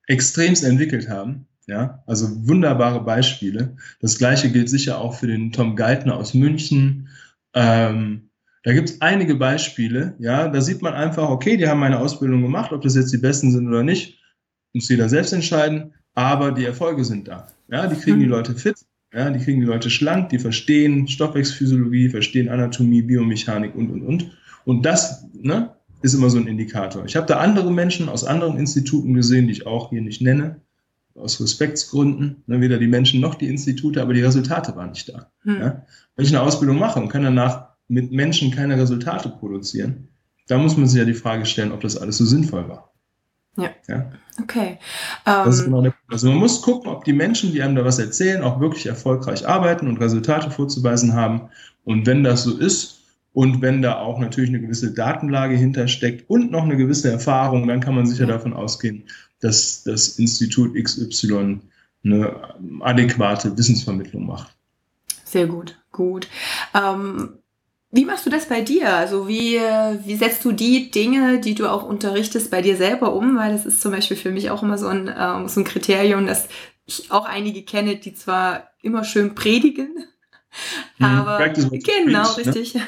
extremst 0.09 0.65
entwickelt 0.65 1.09
haben 1.09 1.47
ja, 1.67 2.03
also 2.07 2.29
wunderbare 2.49 3.05
Beispiele. 3.05 3.77
Das 4.01 4.19
gleiche 4.19 4.51
gilt 4.51 4.69
sicher 4.69 4.99
auch 4.99 5.15
für 5.15 5.27
den 5.27 5.53
Tom 5.53 5.77
Geithner 5.77 6.17
aus 6.17 6.35
München. 6.35 7.09
Ähm, 7.55 8.31
da 8.65 8.73
gibt 8.73 8.91
es 8.91 9.01
einige 9.01 9.35
Beispiele, 9.35 10.15
ja, 10.19 10.49
da 10.49 10.61
sieht 10.61 10.83
man 10.83 10.95
einfach, 10.95 11.29
okay, 11.29 11.57
die 11.57 11.67
haben 11.67 11.81
meine 11.81 11.99
Ausbildung 11.99 12.43
gemacht, 12.43 12.73
ob 12.73 12.83
das 12.83 12.95
jetzt 12.95 13.13
die 13.13 13.19
besten 13.19 13.51
sind 13.51 13.67
oder 13.67 13.83
nicht, 13.83 14.21
muss 14.73 14.89
jeder 14.89 15.09
selbst 15.09 15.33
entscheiden, 15.33 15.95
aber 16.15 16.53
die 16.53 16.65
Erfolge 16.65 17.05
sind 17.05 17.27
da. 17.27 17.49
Ja, 17.69 17.89
die 17.89 17.97
kriegen 17.97 18.21
die 18.21 18.27
mhm. 18.27 18.33
Leute 18.33 18.55
fit, 18.55 18.77
ja, 19.13 19.31
die 19.31 19.41
kriegen 19.41 19.61
die 19.61 19.67
Leute 19.67 19.91
schlank, 19.91 20.29
die 20.29 20.39
verstehen 20.39 21.09
Stoffwechselphysiologie, 21.09 22.09
verstehen 22.09 22.49
Anatomie, 22.49 23.03
Biomechanik 23.03 23.75
und, 23.75 23.91
und, 23.91 24.03
und. 24.03 24.31
Und 24.65 24.87
das 24.87 25.27
ne, 25.33 25.75
ist 26.03 26.15
immer 26.15 26.31
so 26.31 26.39
ein 26.39 26.47
Indikator. 26.47 27.05
Ich 27.05 27.17
habe 27.17 27.27
da 27.27 27.39
andere 27.39 27.73
Menschen 27.73 28.09
aus 28.09 28.25
anderen 28.25 28.59
Instituten 28.59 29.15
gesehen, 29.15 29.49
die 29.49 29.53
ich 29.53 29.67
auch 29.67 29.91
hier 29.91 30.03
nicht 30.03 30.23
nenne, 30.23 30.61
aus 31.15 31.41
Respektsgründen, 31.41 32.43
ne, 32.47 32.61
weder 32.61 32.79
die 32.79 32.87
Menschen 32.87 33.21
noch 33.21 33.35
die 33.35 33.49
Institute, 33.49 34.01
aber 34.01 34.15
die 34.15 34.23
Resultate 34.23 34.75
waren 34.77 34.91
nicht 34.91 35.09
da. 35.09 35.31
Hm. 35.43 35.61
Ja? 35.61 35.87
Wenn 36.17 36.25
ich 36.25 36.35
eine 36.35 36.43
Ausbildung 36.43 36.79
mache 36.79 37.01
und 37.01 37.09
kann 37.09 37.23
danach 37.23 37.69
mit 37.89 38.13
Menschen 38.13 38.51
keine 38.51 38.79
Resultate 38.79 39.29
produzieren, 39.29 40.09
da 40.49 40.59
muss 40.59 40.77
man 40.77 40.87
sich 40.87 40.99
ja 40.99 41.05
die 41.05 41.15
Frage 41.15 41.47
stellen, 41.47 41.73
ob 41.73 41.81
das 41.81 41.97
alles 41.97 42.19
so 42.19 42.25
sinnvoll 42.25 42.69
war. 42.69 42.93
Ja. 43.57 43.71
ja? 43.89 44.11
Okay. 44.41 44.79
Das 45.25 45.57
ist 45.57 45.61
ähm, 45.61 45.67
genau 45.67 45.83
der 45.83 45.91
Punkt. 45.91 46.13
Also 46.13 46.29
man 46.29 46.39
muss 46.39 46.63
gucken, 46.63 46.91
ob 46.91 47.05
die 47.05 47.13
Menschen, 47.13 47.53
die 47.53 47.63
einem 47.63 47.77
da 47.77 47.85
was 47.85 47.99
erzählen, 47.99 48.43
auch 48.43 48.61
wirklich 48.61 48.87
erfolgreich 48.87 49.47
arbeiten 49.47 49.89
und 49.89 50.01
Resultate 50.01 50.51
vorzuweisen 50.51 51.15
haben. 51.15 51.51
Und 51.85 52.07
wenn 52.07 52.25
das 52.25 52.45
so 52.45 52.57
ist, 52.57 53.03
und 53.35 53.63
wenn 53.63 53.81
da 53.81 53.99
auch 53.99 54.19
natürlich 54.19 54.51
eine 54.51 54.61
gewisse 54.61 54.93
Datenlage 54.93 55.57
hintersteckt 55.57 56.29
und 56.29 56.51
noch 56.51 56.65
eine 56.65 56.77
gewisse 56.77 57.11
Erfahrung, 57.11 57.67
dann 57.67 57.81
kann 57.81 57.95
man 57.95 58.07
sicher 58.07 58.27
davon 58.27 58.53
ausgehen, 58.53 59.05
dass 59.43 59.83
das 59.83 60.19
Institut 60.19 60.75
XY 60.75 61.61
eine 62.05 62.55
adäquate 62.81 63.57
Wissensvermittlung 63.57 64.27
macht. 64.27 64.55
Sehr 65.25 65.47
gut, 65.47 65.77
gut. 65.91 66.29
Ähm, 66.75 67.39
wie 67.91 68.07
machst 68.07 68.25
du 68.25 68.31
das 68.31 68.49
bei 68.49 68.63
dir? 68.63 68.97
Also 68.97 69.29
wie, 69.29 69.57
wie 69.59 70.17
setzt 70.17 70.45
du 70.45 70.53
die 70.53 70.91
Dinge, 70.91 71.41
die 71.41 71.55
du 71.55 71.71
auch 71.71 71.83
unterrichtest, 71.83 72.51
bei 72.51 72.63
dir 72.63 72.77
selber 72.77 73.13
um? 73.13 73.37
Weil 73.37 73.53
das 73.53 73.67
ist 73.67 73.83
zum 73.83 73.93
Beispiel 73.93 74.17
für 74.17 74.31
mich 74.31 74.51
auch 74.51 74.63
immer 74.63 74.79
so 74.79 74.87
ein, 74.87 75.13
ähm, 75.15 75.49
so 75.49 75.61
ein 75.61 75.65
Kriterium, 75.65 76.27
dass 76.27 76.49
ich 76.87 77.11
auch 77.11 77.27
einige 77.27 77.63
kenne, 77.63 77.97
die 77.97 78.15
zwar 78.15 78.71
immer 78.81 79.05
schön 79.05 79.35
predigen, 79.35 80.07
hm, 80.97 81.07
aber 81.07 81.49
genau, 81.49 81.69
preach, 81.69 82.07
ne? 82.07 82.47
richtig. 82.47 82.75
Ne? 82.75 82.83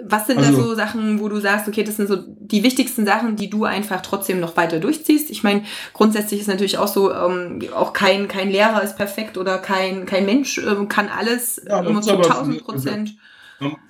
Was 0.00 0.28
sind 0.28 0.38
also, 0.38 0.52
da 0.52 0.62
so 0.62 0.74
Sachen, 0.76 1.20
wo 1.20 1.28
du 1.28 1.40
sagst, 1.40 1.66
okay, 1.66 1.82
das 1.82 1.96
sind 1.96 2.08
so 2.08 2.18
die 2.26 2.62
wichtigsten 2.62 3.04
Sachen, 3.04 3.34
die 3.34 3.50
du 3.50 3.64
einfach 3.64 4.00
trotzdem 4.00 4.38
noch 4.38 4.56
weiter 4.56 4.78
durchziehst? 4.78 5.28
Ich 5.28 5.42
meine, 5.42 5.64
grundsätzlich 5.92 6.40
ist 6.40 6.46
natürlich 6.46 6.78
auch 6.78 6.86
so, 6.86 7.12
ähm, 7.12 7.60
auch 7.74 7.92
kein, 7.92 8.28
kein 8.28 8.48
Lehrer 8.50 8.82
ist 8.82 8.96
perfekt 8.96 9.36
oder 9.36 9.58
kein, 9.58 10.06
kein 10.06 10.24
Mensch 10.24 10.58
ähm, 10.58 10.88
kann 10.88 11.08
alles 11.08 11.60
ja, 11.66 11.80
immer 11.80 12.00
zu 12.00 12.16
1000 12.16 12.62
Prozent. 12.62 13.16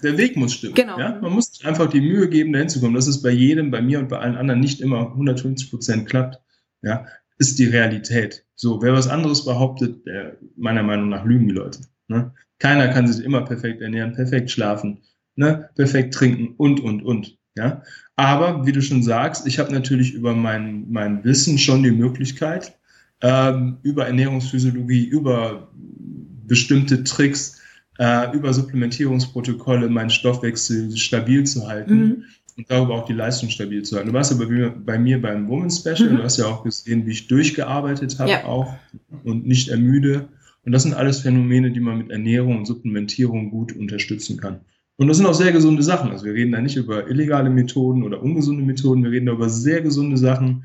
Der 0.03 0.17
Weg 0.17 0.37
muss 0.37 0.55
stimmen. 0.55 0.75
Genau. 0.75 0.99
Ja? 0.99 1.19
Man 1.21 1.33
muss 1.33 1.53
sich 1.53 1.67
einfach 1.67 1.91
die 1.91 2.01
Mühe 2.01 2.29
geben, 2.31 2.55
dahin 2.55 2.71
zu 2.71 2.81
kommen. 2.81 2.95
Dass 2.95 3.07
es 3.07 3.21
bei 3.21 3.31
jedem, 3.31 3.71
bei 3.71 3.83
mir 3.83 3.99
und 3.99 4.09
bei 4.09 4.19
allen 4.19 4.37
anderen 4.37 4.61
nicht 4.61 4.81
immer 4.81 5.11
150 5.11 5.69
Prozent 5.71 6.09
klappt, 6.09 6.41
ja, 6.81 7.05
ist 7.37 7.59
die 7.59 7.67
Realität. 7.67 8.47
So, 8.55 8.81
wer 8.81 8.95
was 8.95 9.09
anderes 9.09 9.45
behauptet, 9.45 10.07
der, 10.07 10.39
meiner 10.57 10.83
Meinung 10.83 11.11
nach 11.11 11.25
lügen 11.25 11.49
die 11.49 11.55
Leute. 11.55 11.81
Ne? 12.09 12.33
Keiner 12.59 12.89
kann 12.89 13.07
sich 13.07 13.25
immer 13.25 13.43
perfekt 13.43 13.83
ernähren, 13.83 14.15
perfekt 14.15 14.51
schlafen, 14.51 15.03
ne, 15.39 15.71
perfekt 15.75 16.15
trinken 16.15 16.55
und, 16.57 16.81
und, 16.81 17.03
und. 17.03 17.37
Ja? 17.57 17.83
Aber 18.17 18.67
wie 18.67 18.73
du 18.73 18.83
schon 18.83 19.03
sagst, 19.03 19.47
ich 19.47 19.59
habe 19.59 19.73
natürlich 19.73 20.13
über 20.13 20.35
mein, 20.35 20.91
mein 20.91 21.25
Wissen 21.25 21.59
schon 21.59 21.83
die 21.83 21.91
Möglichkeit, 21.91 22.77
ähm, 23.21 23.79
über 23.83 24.07
Ernährungsphysiologie, 24.07 25.05
über 25.05 25.71
bestimmte 26.47 27.05
Tricks, 27.05 27.61
äh, 27.99 28.35
über 28.35 28.53
Supplementierungsprotokolle 28.53 29.89
meinen 29.89 30.11
Stoffwechsel 30.11 30.97
stabil 30.97 31.45
zu 31.45 31.67
halten. 31.67 31.95
Mhm 31.95 32.25
und 32.59 32.69
darüber 32.69 32.95
auch 32.95 33.07
die 33.07 33.13
Leistung 33.13 33.51
stabil 33.51 33.85
zu 33.85 33.95
halten. 33.95 34.09
Du 34.09 34.15
warst 34.15 34.33
ja 34.33 34.37
bei, 34.37 34.69
bei 34.71 34.99
mir 34.99 35.23
beim 35.23 35.49
Woman 35.49 35.71
Special, 35.71 36.11
mhm. 36.11 36.17
du 36.17 36.23
hast 36.25 36.39
ja 36.39 36.47
auch 36.47 36.65
gesehen, 36.65 37.07
wie 37.07 37.13
ich 37.13 37.29
durchgearbeitet 37.29 38.19
habe 38.19 38.31
ja. 38.31 38.45
auch 38.47 38.75
und 39.23 39.47
nicht 39.47 39.69
ermüde. 39.69 40.29
Und 40.65 40.73
das 40.73 40.83
sind 40.83 40.95
alles 40.95 41.21
Phänomene, 41.21 41.71
die 41.71 41.79
man 41.79 41.99
mit 41.99 42.11
Ernährung 42.11 42.59
und 42.59 42.67
Supplementierung 42.67 43.51
gut 43.51 43.77
unterstützen 43.77 44.39
kann. 44.39 44.59
Und 44.99 45.07
das 45.07 45.17
sind 45.17 45.27
auch 45.27 45.35
sehr 45.35 45.53
gesunde 45.53 45.83
Sachen. 45.83 46.11
Also 46.11 46.27
wir 46.27 46.35
reden 46.35 46.53
da 46.53 46.61
nicht 46.61 46.77
über 46.77 47.09
illegale 47.09 47.51
Methoden 47.51 48.03
oder 48.03 48.21
ungesunde 48.21 48.65
Methoden, 48.65 49.05
wir 49.05 49.13
reden 49.13 49.27
da 49.27 49.33
über 49.33 49.49
sehr 49.49 49.81
gesunde 49.81 50.17
Sachen. 50.17 50.65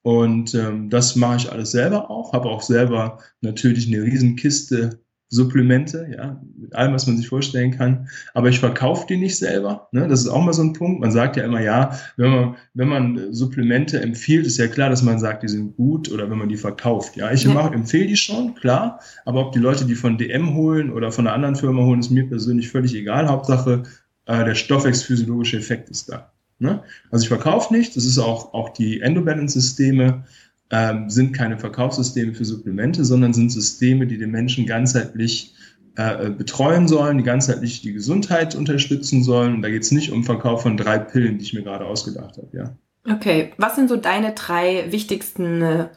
Und 0.00 0.54
ähm, 0.54 0.88
das 0.88 1.14
mache 1.14 1.36
ich 1.36 1.52
alles 1.52 1.72
selber 1.72 2.10
auch, 2.10 2.32
habe 2.32 2.48
auch 2.48 2.62
selber 2.62 3.18
natürlich 3.42 3.86
eine 3.86 4.02
Riesenkiste 4.02 5.00
Supplemente, 5.28 6.06
ja, 6.16 6.40
mit 6.56 6.74
allem, 6.76 6.94
was 6.94 7.06
man 7.06 7.16
sich 7.16 7.28
vorstellen 7.28 7.72
kann. 7.72 8.08
Aber 8.32 8.48
ich 8.48 8.60
verkaufe 8.60 9.06
die 9.08 9.16
nicht 9.16 9.36
selber. 9.36 9.88
Ne? 9.90 10.06
Das 10.06 10.20
ist 10.20 10.28
auch 10.28 10.44
mal 10.44 10.52
so 10.52 10.62
ein 10.62 10.72
Punkt. 10.72 11.00
Man 11.00 11.10
sagt 11.10 11.36
ja 11.36 11.44
immer, 11.44 11.60
ja, 11.60 11.98
wenn 12.16 12.30
man, 12.30 12.56
wenn 12.74 12.88
man 12.88 13.32
Supplemente 13.32 14.00
empfiehlt, 14.00 14.46
ist 14.46 14.58
ja 14.58 14.68
klar, 14.68 14.88
dass 14.88 15.02
man 15.02 15.18
sagt, 15.18 15.42
die 15.42 15.48
sind 15.48 15.76
gut 15.76 16.10
oder 16.12 16.30
wenn 16.30 16.38
man 16.38 16.48
die 16.48 16.56
verkauft. 16.56 17.16
Ja, 17.16 17.32
ich 17.32 17.42
ja. 17.42 17.68
empfehle 17.68 18.06
die 18.06 18.16
schon, 18.16 18.54
klar. 18.54 19.00
Aber 19.24 19.40
ob 19.40 19.52
die 19.52 19.58
Leute 19.58 19.84
die 19.84 19.96
von 19.96 20.16
DM 20.16 20.54
holen 20.54 20.92
oder 20.92 21.10
von 21.10 21.26
einer 21.26 21.34
anderen 21.34 21.56
Firma 21.56 21.82
holen, 21.82 22.00
ist 22.00 22.10
mir 22.10 22.28
persönlich 22.28 22.70
völlig 22.70 22.94
egal. 22.94 23.28
Hauptsache, 23.28 23.82
äh, 24.26 24.44
der 24.44 24.54
stoffwechselphysiologische 24.54 25.56
Effekt 25.56 25.90
ist 25.90 26.08
da. 26.08 26.30
Ne? 26.58 26.82
Also 27.10 27.24
ich 27.24 27.28
verkaufe 27.28 27.74
nicht. 27.74 27.96
Das 27.96 28.04
ist 28.04 28.18
auch, 28.18 28.54
auch 28.54 28.70
die 28.70 29.00
Endobalance-Systeme 29.00 30.24
ähm, 30.70 31.08
sind 31.10 31.32
keine 31.32 31.58
Verkaufssysteme 31.58 32.34
für 32.34 32.44
Supplemente, 32.44 33.04
sondern 33.04 33.32
sind 33.32 33.50
Systeme, 33.50 34.06
die 34.06 34.18
den 34.18 34.30
Menschen 34.30 34.66
ganzheitlich 34.66 35.54
äh, 35.96 36.30
betreuen 36.30 36.88
sollen, 36.88 37.18
die 37.18 37.24
ganzheitlich 37.24 37.82
die 37.82 37.92
Gesundheit 37.92 38.54
unterstützen 38.54 39.22
sollen. 39.22 39.54
Und 39.54 39.62
da 39.62 39.70
geht 39.70 39.82
es 39.82 39.92
nicht 39.92 40.12
um 40.12 40.24
Verkauf 40.24 40.62
von 40.62 40.76
drei 40.76 40.98
Pillen, 40.98 41.38
die 41.38 41.44
ich 41.44 41.54
mir 41.54 41.62
gerade 41.62 41.86
ausgedacht 41.86 42.36
habe, 42.36 42.48
ja. 42.52 42.76
Okay, 43.08 43.52
was 43.56 43.76
sind 43.76 43.88
so 43.88 43.96
deine 43.96 44.32
drei 44.32 44.90
wichtigsten 44.90 45.62
äh, 45.62 45.88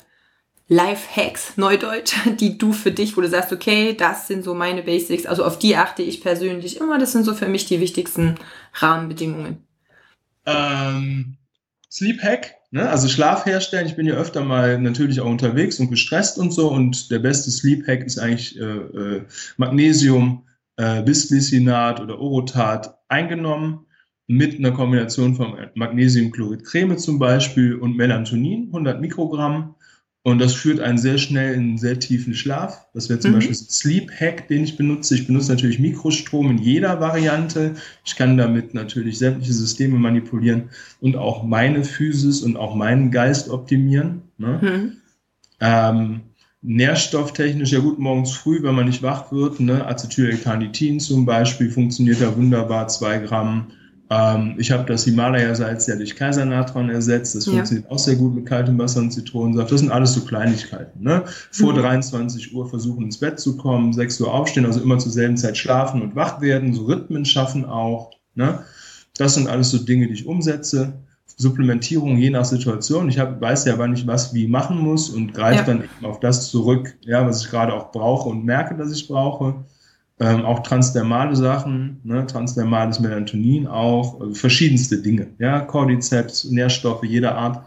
Life-Hacks, 0.67 1.57
Neudeutsch, 1.57 2.15
die 2.39 2.57
du 2.57 2.71
für 2.71 2.91
dich, 2.91 3.17
wo 3.17 3.21
du 3.21 3.27
sagst, 3.27 3.51
okay, 3.51 3.93
das 3.93 4.27
sind 4.27 4.43
so 4.43 4.53
meine 4.53 4.83
Basics, 4.83 5.25
also 5.25 5.43
auf 5.43 5.57
die 5.57 5.75
achte 5.75 6.03
ich 6.03 6.21
persönlich 6.21 6.79
immer, 6.79 6.99
das 6.99 7.11
sind 7.11 7.23
so 7.23 7.33
für 7.33 7.47
mich 7.47 7.65
die 7.65 7.81
wichtigsten 7.81 8.35
Rahmenbedingungen. 8.75 9.65
Ähm, 10.45 11.37
Sleep 11.91 12.21
Hack, 12.21 12.55
ne? 12.71 12.89
also 12.89 13.07
Schlaf 13.07 13.45
herstellen. 13.45 13.87
Ich 13.87 13.95
bin 13.95 14.05
ja 14.05 14.15
öfter 14.15 14.43
mal 14.43 14.79
natürlich 14.79 15.19
auch 15.21 15.29
unterwegs 15.29 15.79
und 15.79 15.89
gestresst 15.89 16.37
und 16.37 16.51
so. 16.51 16.71
Und 16.71 17.11
der 17.11 17.19
beste 17.19 17.51
Sleep 17.51 17.87
Hack 17.87 18.03
ist 18.03 18.19
eigentlich 18.19 18.59
äh, 18.59 18.63
äh, 18.63 19.21
Magnesium, 19.57 20.45
äh, 20.77 21.01
Bisglycinat 21.03 21.99
oder 21.99 22.19
Orotat 22.19 22.97
eingenommen 23.07 23.85
mit 24.27 24.59
einer 24.59 24.71
Kombination 24.71 25.35
von 25.35 25.57
Magnesiumchlorid-Creme 25.73 26.97
zum 26.97 27.17
Beispiel 27.17 27.75
und 27.75 27.97
Melatonin, 27.97 28.67
100 28.67 29.01
Mikrogramm. 29.01 29.75
Und 30.23 30.39
das 30.39 30.53
führt 30.53 30.81
einen 30.81 30.97
sehr 30.97 31.17
schnell 31.17 31.53
in 31.53 31.61
einen 31.61 31.77
sehr 31.77 31.97
tiefen 31.97 32.33
Schlaf. 32.33 32.85
Das 32.93 33.07
wäre 33.07 33.19
zum 33.19 33.31
mhm. 33.31 33.35
Beispiel 33.35 33.55
Sleep 33.55 34.11
Hack, 34.11 34.47
den 34.49 34.65
ich 34.65 34.75
benutze. 34.75 35.15
Ich 35.15 35.27
benutze 35.27 35.51
natürlich 35.51 35.79
Mikrostrom 35.79 36.51
in 36.51 36.57
jeder 36.57 36.99
Variante. 36.99 37.75
Ich 38.05 38.15
kann 38.15 38.37
damit 38.37 38.73
natürlich 38.73 39.17
sämtliche 39.17 39.53
Systeme 39.53 39.97
manipulieren 39.97 40.69
und 40.99 41.15
auch 41.15 41.43
meine 41.43 41.85
Physis 41.85 42.41
und 42.41 42.57
auch 42.57 42.75
meinen 42.75 43.11
Geist 43.11 43.49
optimieren. 43.49 44.23
Ne? 44.37 44.59
Mhm. 44.61 44.97
Ähm, 45.61 46.21
nährstofftechnisch, 46.61 47.71
ja 47.71 47.79
gut, 47.79 47.99
morgens 47.99 48.31
früh, 48.31 48.61
wenn 48.61 48.75
man 48.75 48.87
nicht 48.87 49.01
wach 49.01 49.31
wird, 49.31 49.59
ne? 49.61 49.85
Acetylcarnitin 49.85 50.99
zum 50.99 51.25
Beispiel 51.25 51.69
funktioniert 51.69 52.21
da 52.21 52.35
wunderbar, 52.35 52.89
zwei 52.89 53.19
Gramm 53.19 53.67
ähm, 54.09 54.55
ich 54.57 54.71
habe 54.71 54.85
das 54.85 55.03
Himalaya-Salz 55.03 55.87
ja 55.87 55.95
durch 55.95 56.15
Kaisernatron 56.15 56.89
ersetzt. 56.89 57.35
Das 57.35 57.45
ja. 57.45 57.53
funktioniert 57.53 57.89
auch 57.91 57.99
sehr 57.99 58.15
gut 58.15 58.33
mit 58.33 58.45
kaltem 58.45 58.77
Wasser 58.79 59.01
und 59.01 59.11
Zitronensaft. 59.11 59.71
Das 59.71 59.79
sind 59.79 59.91
alles 59.91 60.13
so 60.13 60.21
Kleinigkeiten. 60.21 61.03
Ne? 61.03 61.23
Vor 61.51 61.73
mhm. 61.73 61.79
23 61.79 62.53
Uhr 62.55 62.67
versuchen 62.67 63.05
ins 63.05 63.19
Bett 63.19 63.39
zu 63.39 63.57
kommen, 63.57 63.93
6 63.93 64.21
Uhr 64.21 64.33
aufstehen, 64.33 64.65
also 64.65 64.81
immer 64.81 64.97
zur 64.97 65.11
selben 65.11 65.37
Zeit 65.37 65.57
schlafen 65.57 66.01
und 66.01 66.15
wach 66.15 66.41
werden, 66.41 66.73
so 66.73 66.85
Rhythmen 66.85 67.25
schaffen 67.25 67.65
auch. 67.65 68.11
Ne? 68.33 68.59
Das 69.17 69.35
sind 69.35 69.47
alles 69.47 69.69
so 69.69 69.77
Dinge, 69.77 70.07
die 70.07 70.13
ich 70.13 70.25
umsetze. 70.25 70.93
Supplementierung 71.37 72.17
je 72.17 72.31
nach 72.31 72.45
Situation. 72.45 73.07
Ich 73.09 73.19
hab, 73.19 73.39
weiß 73.39 73.65
ja, 73.65 73.77
wann 73.77 73.93
ich 73.93 74.07
was 74.07 74.33
wie 74.33 74.47
machen 74.47 74.77
muss 74.79 75.09
und 75.09 75.33
greife 75.33 75.59
ja. 75.59 75.63
dann 75.63 75.83
eben 75.83 76.05
auf 76.05 76.19
das 76.19 76.49
zurück, 76.49 76.97
ja, 77.01 77.25
was 77.25 77.43
ich 77.43 77.49
gerade 77.49 77.73
auch 77.73 77.91
brauche 77.91 78.27
und 78.27 78.43
merke, 78.43 78.75
dass 78.75 78.91
ich 78.91 79.07
brauche. 79.07 79.63
Ähm, 80.21 80.43
auch 80.43 80.63
transdermale 80.63 81.35
Sachen, 81.35 82.01
ne, 82.03 82.27
transdermales 82.27 82.99
Melatonin 82.99 83.67
auch, 83.67 84.19
also 84.19 84.33
verschiedenste 84.33 85.01
Dinge, 85.01 85.27
ja, 85.39 85.61
Cordyceps, 85.61 86.43
Nährstoffe 86.45 87.05
jeder 87.05 87.35
Art, 87.35 87.63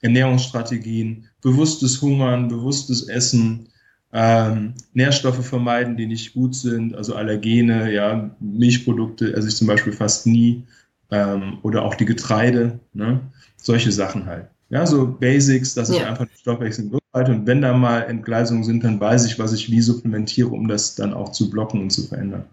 Ernährungsstrategien, 0.00 1.26
bewusstes 1.42 2.00
Hungern, 2.00 2.48
bewusstes 2.48 3.06
Essen, 3.08 3.68
ähm, 4.14 4.74
Nährstoffe 4.94 5.46
vermeiden, 5.46 5.98
die 5.98 6.06
nicht 6.06 6.32
gut 6.32 6.54
sind, 6.54 6.94
also 6.94 7.14
Allergene, 7.14 7.92
ja, 7.92 8.30
Milchprodukte 8.40 9.34
esse 9.34 9.48
ich 9.48 9.56
zum 9.56 9.66
Beispiel 9.66 9.92
fast 9.92 10.26
nie, 10.26 10.64
ähm, 11.10 11.58
oder 11.62 11.84
auch 11.84 11.94
die 11.94 12.06
Getreide, 12.06 12.80
ne, 12.94 13.20
solche 13.56 13.92
Sachen 13.92 14.24
halt. 14.24 14.46
Ja, 14.70 14.86
so 14.86 15.06
Basics, 15.06 15.74
dass 15.74 15.90
ja. 15.90 15.96
ich 15.96 16.06
einfach 16.06 16.26
den 16.26 16.36
Stoffwechsel 16.36 16.88
halte 17.12 17.32
und 17.32 17.46
wenn 17.46 17.60
da 17.60 17.72
mal 17.72 18.02
Entgleisungen 18.02 18.64
sind, 18.64 18.84
dann 18.84 19.00
weiß 19.00 19.26
ich, 19.26 19.38
was 19.38 19.52
ich 19.52 19.70
wie 19.70 19.80
supplementiere, 19.80 20.48
um 20.48 20.68
das 20.68 20.94
dann 20.94 21.12
auch 21.12 21.30
zu 21.30 21.50
blocken 21.50 21.80
und 21.80 21.90
zu 21.90 22.06
verändern. 22.06 22.44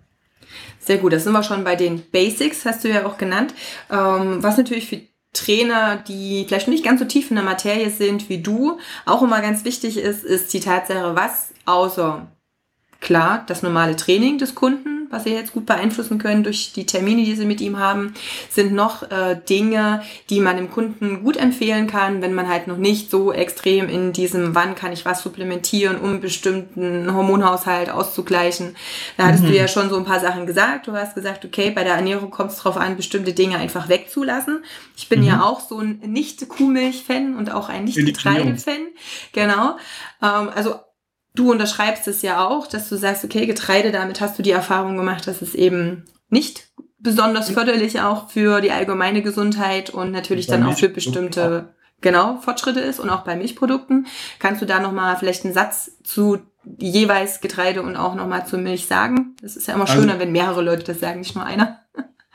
Sehr 0.79 0.97
gut, 0.97 1.13
das 1.13 1.23
sind 1.23 1.33
wir 1.33 1.43
schon 1.43 1.63
bei 1.63 1.75
den 1.75 2.01
Basics, 2.11 2.65
hast 2.65 2.83
du 2.83 2.89
ja 2.89 3.05
auch 3.05 3.17
genannt. 3.17 3.53
Ähm, 3.91 4.41
was 4.41 4.57
natürlich 4.57 4.87
für 4.87 5.01
Trainer, 5.33 5.97
die 6.07 6.45
vielleicht 6.47 6.67
nicht 6.67 6.83
ganz 6.83 6.99
so 6.99 7.05
tief 7.05 7.29
in 7.29 7.35
der 7.35 7.45
Materie 7.45 7.89
sind 7.89 8.29
wie 8.29 8.41
du, 8.41 8.79
auch 9.05 9.21
immer 9.21 9.41
ganz 9.41 9.65
wichtig 9.65 9.97
ist, 9.97 10.23
ist 10.23 10.53
die 10.53 10.59
Tatsache, 10.59 11.15
was 11.15 11.53
außer 11.65 12.27
klar 13.01 13.43
das 13.47 13.63
normale 13.63 13.95
Training 13.95 14.37
des 14.37 14.55
Kunden 14.55 14.97
was 15.09 15.23
Sie 15.23 15.31
jetzt 15.31 15.53
gut 15.53 15.65
beeinflussen 15.65 16.17
können 16.17 16.43
durch 16.43 16.73
die 16.73 16.85
Termine, 16.85 17.23
die 17.23 17.35
Sie 17.35 17.45
mit 17.45 17.61
ihm 17.61 17.77
haben, 17.77 18.13
sind 18.49 18.73
noch 18.73 19.03
äh, 19.03 19.39
Dinge, 19.49 20.01
die 20.29 20.39
man 20.39 20.57
dem 20.57 20.69
Kunden 20.69 21.23
gut 21.23 21.37
empfehlen 21.37 21.87
kann, 21.87 22.21
wenn 22.21 22.33
man 22.33 22.47
halt 22.47 22.67
noch 22.67 22.77
nicht 22.77 23.09
so 23.09 23.31
extrem 23.31 23.89
in 23.89 24.13
diesem, 24.13 24.55
wann 24.55 24.75
kann 24.75 24.91
ich 24.91 25.05
was 25.05 25.23
supplementieren, 25.23 25.97
um 25.97 26.19
bestimmten 26.19 27.13
Hormonhaushalt 27.13 27.89
auszugleichen. 27.89 28.75
Da 29.17 29.27
hattest 29.27 29.43
mhm. 29.43 29.47
du 29.47 29.57
ja 29.57 29.67
schon 29.67 29.89
so 29.89 29.97
ein 29.97 30.05
paar 30.05 30.19
Sachen 30.19 30.45
gesagt. 30.45 30.87
Du 30.87 30.93
hast 30.93 31.15
gesagt, 31.15 31.45
okay, 31.45 31.71
bei 31.71 31.83
der 31.83 31.95
Ernährung 31.95 32.29
kommt 32.29 32.51
es 32.51 32.57
darauf 32.57 32.77
an, 32.77 32.97
bestimmte 32.97 33.33
Dinge 33.33 33.57
einfach 33.57 33.89
wegzulassen. 33.89 34.63
Ich 34.95 35.09
bin 35.09 35.21
mhm. 35.21 35.27
ja 35.27 35.43
auch 35.43 35.61
so 35.61 35.79
ein 35.79 35.99
Nicht-Kuhmilch-Fan 36.05 37.35
und 37.37 37.51
auch 37.51 37.69
ein 37.69 37.85
Nicht-Getreide-Fan. 37.85 38.87
Genau. 39.33 39.77
Ähm, 40.21 40.49
also 40.53 40.75
du 41.37 41.51
unterschreibst 41.51 42.07
es 42.07 42.21
ja 42.21 42.45
auch, 42.45 42.67
dass 42.67 42.89
du 42.89 42.97
sagst, 42.97 43.23
okay, 43.23 43.45
Getreide, 43.45 43.91
damit 43.91 44.19
hast 44.19 44.37
du 44.37 44.43
die 44.43 44.51
Erfahrung 44.51 44.97
gemacht, 44.97 45.27
dass 45.27 45.41
es 45.41 45.55
eben 45.55 46.05
nicht 46.29 46.67
besonders 46.99 47.51
förderlich 47.51 48.01
auch 48.01 48.29
für 48.29 48.59
die 48.59 48.71
allgemeine 48.71 49.21
Gesundheit 49.21 49.89
und 49.91 50.11
natürlich 50.11 50.47
dann 50.47 50.63
auch 50.63 50.77
für 50.77 50.89
bestimmte 50.89 51.69
genau 52.01 52.37
Fortschritte 52.37 52.79
ist 52.79 52.99
und 52.99 53.09
auch 53.09 53.21
bei 53.21 53.35
Milchprodukten. 53.35 54.07
Kannst 54.39 54.61
du 54.61 54.65
da 54.65 54.79
noch 54.79 54.91
mal 54.91 55.15
vielleicht 55.15 55.45
einen 55.45 55.53
Satz 55.53 55.91
zu 56.03 56.39
jeweils 56.77 57.39
Getreide 57.39 57.81
und 57.81 57.95
auch 57.95 58.15
noch 58.15 58.27
mal 58.27 58.45
zur 58.45 58.59
Milch 58.59 58.87
sagen? 58.87 59.35
Das 59.41 59.55
ist 59.55 59.67
ja 59.67 59.75
immer 59.75 59.87
also 59.87 59.93
schöner, 59.93 60.13
also, 60.13 60.23
wenn 60.23 60.31
mehrere 60.31 60.61
Leute 60.61 60.83
das 60.83 60.99
sagen, 60.99 61.19
nicht 61.19 61.35
nur 61.35 61.45
einer. 61.45 61.81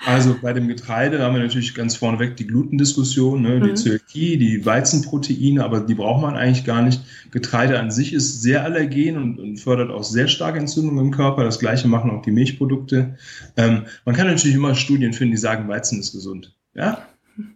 Also 0.04 0.36
bei 0.40 0.52
dem 0.52 0.66
Getreide 0.66 1.20
haben 1.20 1.34
wir 1.34 1.42
natürlich 1.42 1.74
ganz 1.74 1.96
vorneweg 1.96 2.36
die 2.36 2.46
Glutendiskussion, 2.46 3.42
ne, 3.42 3.60
die 3.60 3.70
mhm. 3.70 3.76
Zöliakie, 3.76 4.36
die 4.36 4.66
Weizenproteine, 4.66 5.64
aber 5.64 5.80
die 5.80 5.94
braucht 5.94 6.22
man 6.22 6.34
eigentlich 6.34 6.64
gar 6.64 6.82
nicht. 6.82 7.02
Getreide 7.30 7.78
an 7.78 7.90
sich 7.90 8.12
ist 8.12 8.42
sehr 8.42 8.64
allergen 8.64 9.16
und, 9.16 9.38
und 9.38 9.56
fördert 9.58 9.90
auch 9.90 10.02
sehr 10.02 10.28
starke 10.28 10.58
Entzündungen 10.58 11.06
im 11.06 11.10
Körper. 11.12 11.44
Das 11.44 11.58
gleiche 11.58 11.86
machen 11.86 12.10
auch 12.10 12.22
die 12.22 12.32
Milchprodukte. 12.32 13.16
Ähm, 13.56 13.82
man 14.04 14.14
kann 14.16 14.26
natürlich 14.26 14.56
immer 14.56 14.74
Studien 14.74 15.12
finden, 15.12 15.32
die 15.32 15.38
sagen, 15.38 15.68
Weizen 15.68 16.00
ist 16.00 16.12
gesund. 16.12 16.54
Ja, 16.74 17.06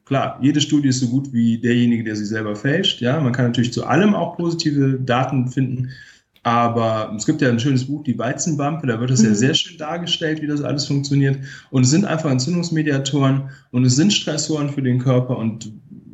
klar, 0.04 0.38
jede 0.40 0.60
Studie 0.60 0.88
ist 0.88 1.00
so 1.00 1.08
gut 1.08 1.32
wie 1.32 1.58
derjenige, 1.58 2.04
der 2.04 2.16
sie 2.16 2.26
selber 2.26 2.54
fälscht. 2.54 3.00
Ja, 3.00 3.20
man 3.20 3.32
kann 3.32 3.46
natürlich 3.46 3.72
zu 3.72 3.86
allem 3.86 4.14
auch 4.14 4.36
positive 4.36 5.00
Daten 5.00 5.48
finden. 5.48 5.90
Aber 6.46 7.12
es 7.16 7.26
gibt 7.26 7.42
ja 7.42 7.48
ein 7.48 7.58
schönes 7.58 7.86
Buch, 7.86 8.04
die 8.04 8.16
Weizenwampe, 8.20 8.86
da 8.86 9.00
wird 9.00 9.10
es 9.10 9.20
mhm. 9.20 9.30
ja 9.30 9.34
sehr 9.34 9.54
schön 9.54 9.78
dargestellt, 9.78 10.40
wie 10.42 10.46
das 10.46 10.62
alles 10.62 10.86
funktioniert. 10.86 11.40
Und 11.72 11.82
es 11.82 11.90
sind 11.90 12.04
einfach 12.04 12.30
Entzündungsmediatoren 12.30 13.50
und 13.72 13.84
es 13.84 13.96
sind 13.96 14.12
Stressoren 14.12 14.70
für 14.70 14.80
den 14.80 15.00
Körper 15.00 15.38
und 15.38 15.72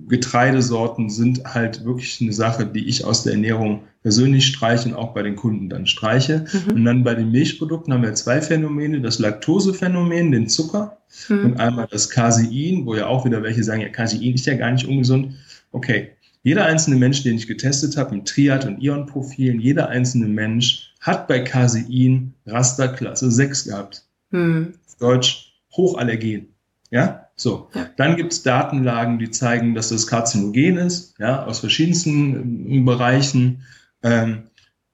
Getreidesorten 0.08 1.10
sind 1.10 1.44
halt 1.44 1.84
wirklich 1.84 2.18
eine 2.22 2.32
Sache, 2.32 2.64
die 2.64 2.88
ich 2.88 3.04
aus 3.04 3.24
der 3.24 3.34
Ernährung 3.34 3.82
persönlich 4.00 4.46
streiche 4.46 4.88
und 4.88 4.94
auch 4.94 5.12
bei 5.12 5.22
den 5.22 5.36
Kunden 5.36 5.68
dann 5.68 5.86
streiche. 5.86 6.46
Mhm. 6.50 6.76
Und 6.76 6.84
dann 6.86 7.04
bei 7.04 7.14
den 7.14 7.30
Milchprodukten 7.30 7.92
haben 7.92 8.02
wir 8.02 8.14
zwei 8.14 8.40
Phänomene, 8.40 9.02
das 9.02 9.18
Laktosephänomen, 9.18 10.32
den 10.32 10.48
Zucker 10.48 10.96
mhm. 11.28 11.44
und 11.44 11.60
einmal 11.60 11.88
das 11.90 12.08
Casein, 12.08 12.86
wo 12.86 12.94
ja 12.94 13.06
auch 13.06 13.26
wieder 13.26 13.42
welche 13.42 13.62
sagen, 13.64 13.82
ja, 13.82 13.90
Casein 13.90 14.32
ist 14.32 14.46
ja 14.46 14.54
gar 14.54 14.70
nicht 14.70 14.88
ungesund. 14.88 15.34
Okay, 15.72 16.12
jeder 16.42 16.66
einzelne 16.66 16.96
Mensch, 16.96 17.22
den 17.22 17.36
ich 17.36 17.46
getestet 17.46 17.96
habe 17.96 18.16
mit 18.16 18.26
Triad- 18.26 18.66
und 18.66 18.82
Ion-Profilen, 18.82 19.60
jeder 19.60 19.88
einzelne 19.88 20.26
Mensch 20.26 20.92
hat 21.00 21.28
bei 21.28 21.40
Casein 21.40 22.34
Rasterklasse 22.46 23.30
6 23.30 23.64
gehabt. 23.64 24.04
Mhm. 24.30 24.74
Deutsch 24.98 25.54
hochallergen. 25.72 26.48
Ja, 26.90 27.28
so. 27.36 27.68
Ja. 27.74 27.88
Dann 27.96 28.16
gibt 28.16 28.32
es 28.32 28.42
Datenlagen, 28.42 29.18
die 29.18 29.30
zeigen, 29.30 29.74
dass 29.74 29.88
das 29.88 30.06
karzinogen 30.06 30.76
ist, 30.76 31.14
ja, 31.18 31.44
aus 31.44 31.60
verschiedensten 31.60 32.70
äh, 32.70 32.80
Bereichen. 32.80 33.62
Ähm, 34.02 34.44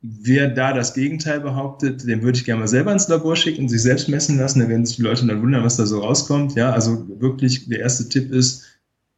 wer 0.01 0.49
da 0.49 0.73
das 0.73 0.95
Gegenteil 0.95 1.41
behauptet, 1.41 2.07
den 2.07 2.23
würde 2.23 2.39
ich 2.39 2.45
gerne 2.45 2.61
mal 2.61 2.69
selber 2.69 2.93
ins 2.93 3.09
Labor 3.09 3.35
schicken 3.37 3.63
und 3.63 3.69
sich 3.69 3.83
selbst 3.83 4.09
messen 4.09 4.39
lassen. 4.39 4.61
Da 4.61 4.69
werden 4.69 4.87
sich 4.87 4.97
die 4.97 5.03
Leute 5.03 5.27
dann 5.27 5.43
wundern, 5.43 5.65
was 5.65 5.77
da 5.77 5.87
so 5.87 6.01
rauskommt. 6.01 6.55
Ja, 6.55 6.71
also 6.73 7.07
wirklich, 7.21 7.69
der 7.69 7.81
erste 7.81 8.09
Tipp 8.09 8.31
ist 8.31 8.65